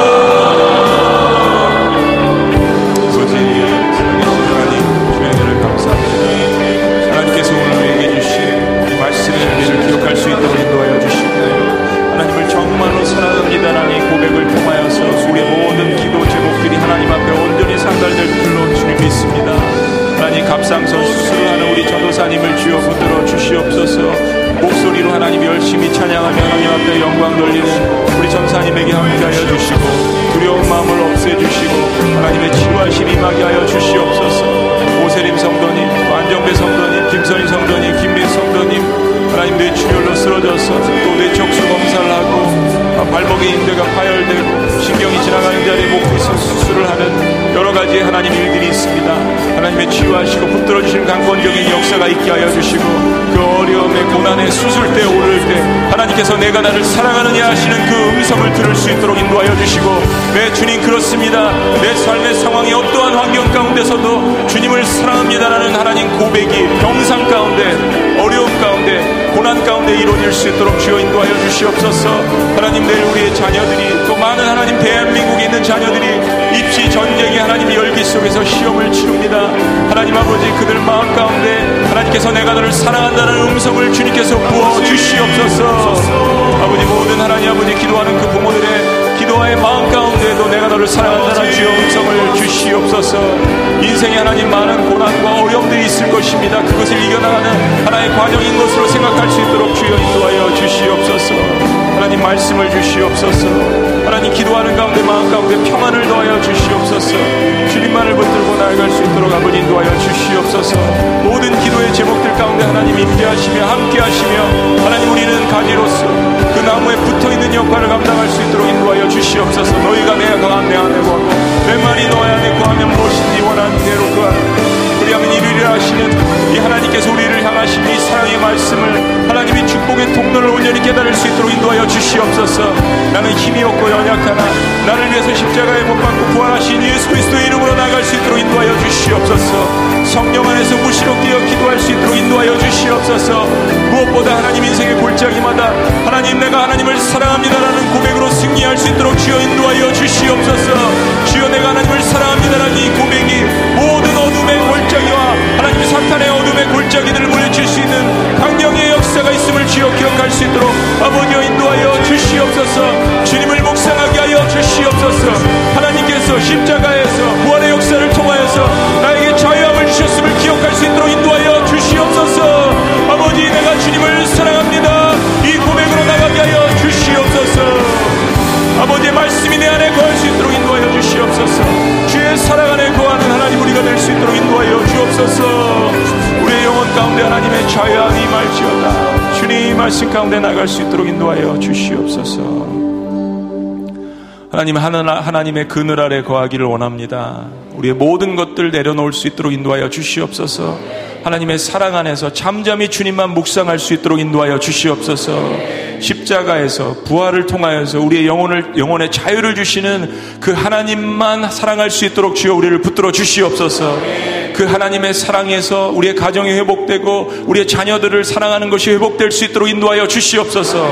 [194.77, 197.47] 하나님 하나, 하나님의 그늘 아래 거하기를 원합니다.
[197.73, 200.77] 우리의 모든 것들 내려놓을 수 있도록 인도하여 주시옵소서.
[201.23, 205.53] 하나님의 사랑 안에서 잠잠히 주님만 묵상할 수 있도록 인도하여 주시옵소서.
[205.99, 212.81] 십자가에서 부활을 통하여서 우리의 영혼을 영혼의 자유를 주시는 그 하나님만 사랑할 수 있도록 주여 우리를
[212.81, 214.30] 붙들어 주시옵소서.
[214.61, 220.87] 그 하나님의 사랑에서 우리의 가정이 회복되고 우리의 자녀들을 사랑하는 것이 회복될 수 있도록 인도하여 주시옵소서.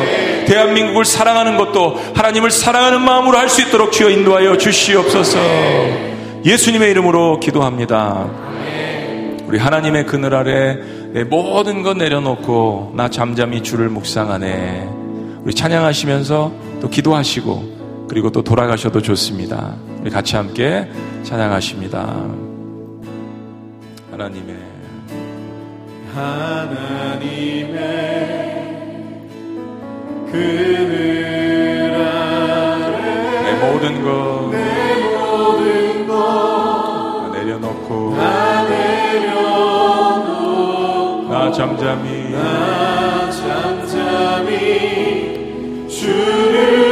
[0.47, 5.38] 대한민국을 사랑하는 것도 하나님을 사랑하는 마음으로 할 수 있도록 주여 인도하여 주시옵소서.
[6.45, 8.28] 예수님의 이름으로 기도합니다.
[9.45, 10.80] 우리 하나님의 그늘 아래
[11.13, 14.88] 내 모든 것 내려놓고 나 잠잠히 주를 묵상하네.
[15.43, 16.51] 우리 찬양하시면서
[16.82, 19.76] 또 기도하시고 그리고 또 돌아가셔도 좋습니다.
[20.01, 20.88] 우리 같이 함께
[21.22, 22.49] 찬양하십니다.
[24.20, 24.55] 하나님의
[26.13, 27.80] 하나님의
[30.30, 32.97] 그늘 아래
[33.43, 34.09] 내 모든 것
[34.51, 34.57] 내
[35.15, 40.28] 모든 것 내려놓고 다 내려놓고
[41.30, 44.57] 나 잠잠히 나 잠잠히
[45.88, 46.88] 주를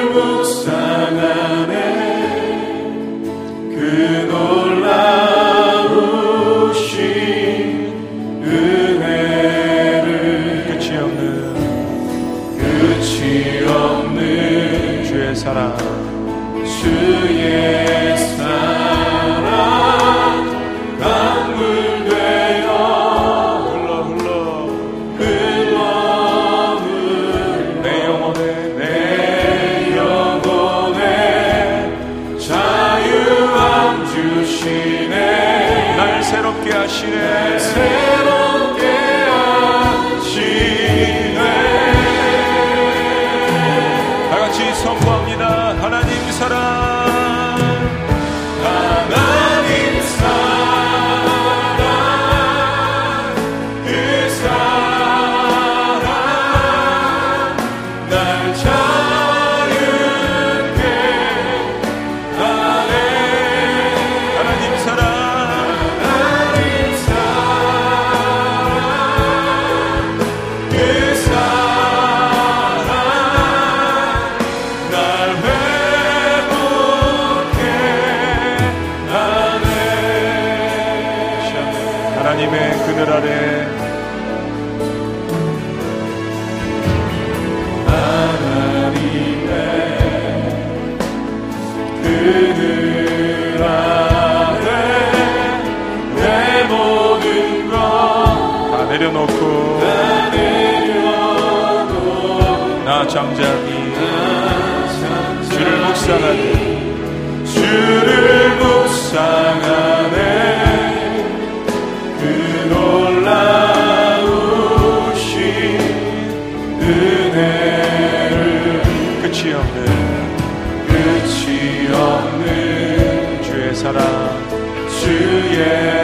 [125.57, 125.96] 주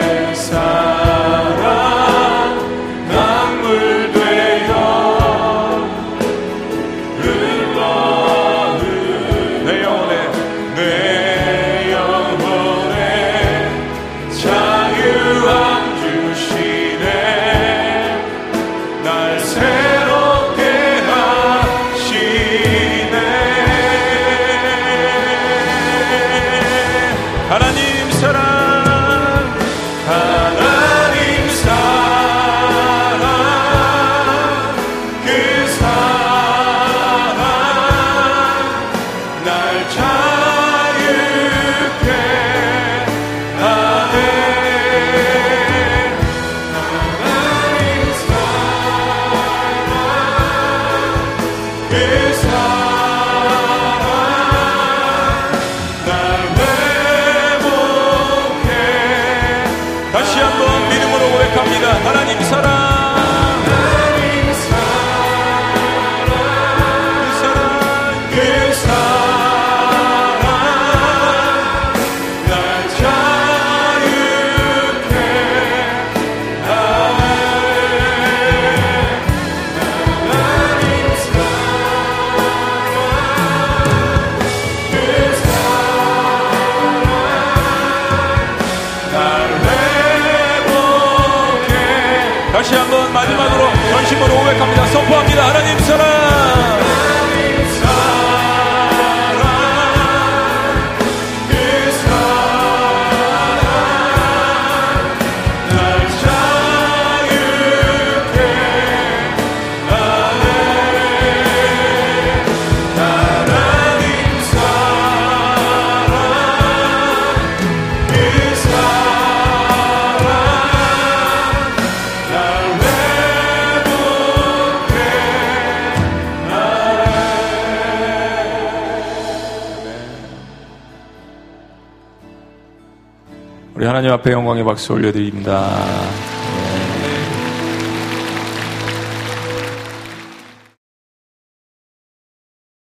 [134.24, 136.23] 앞에 영광의 박수 올려드립니다.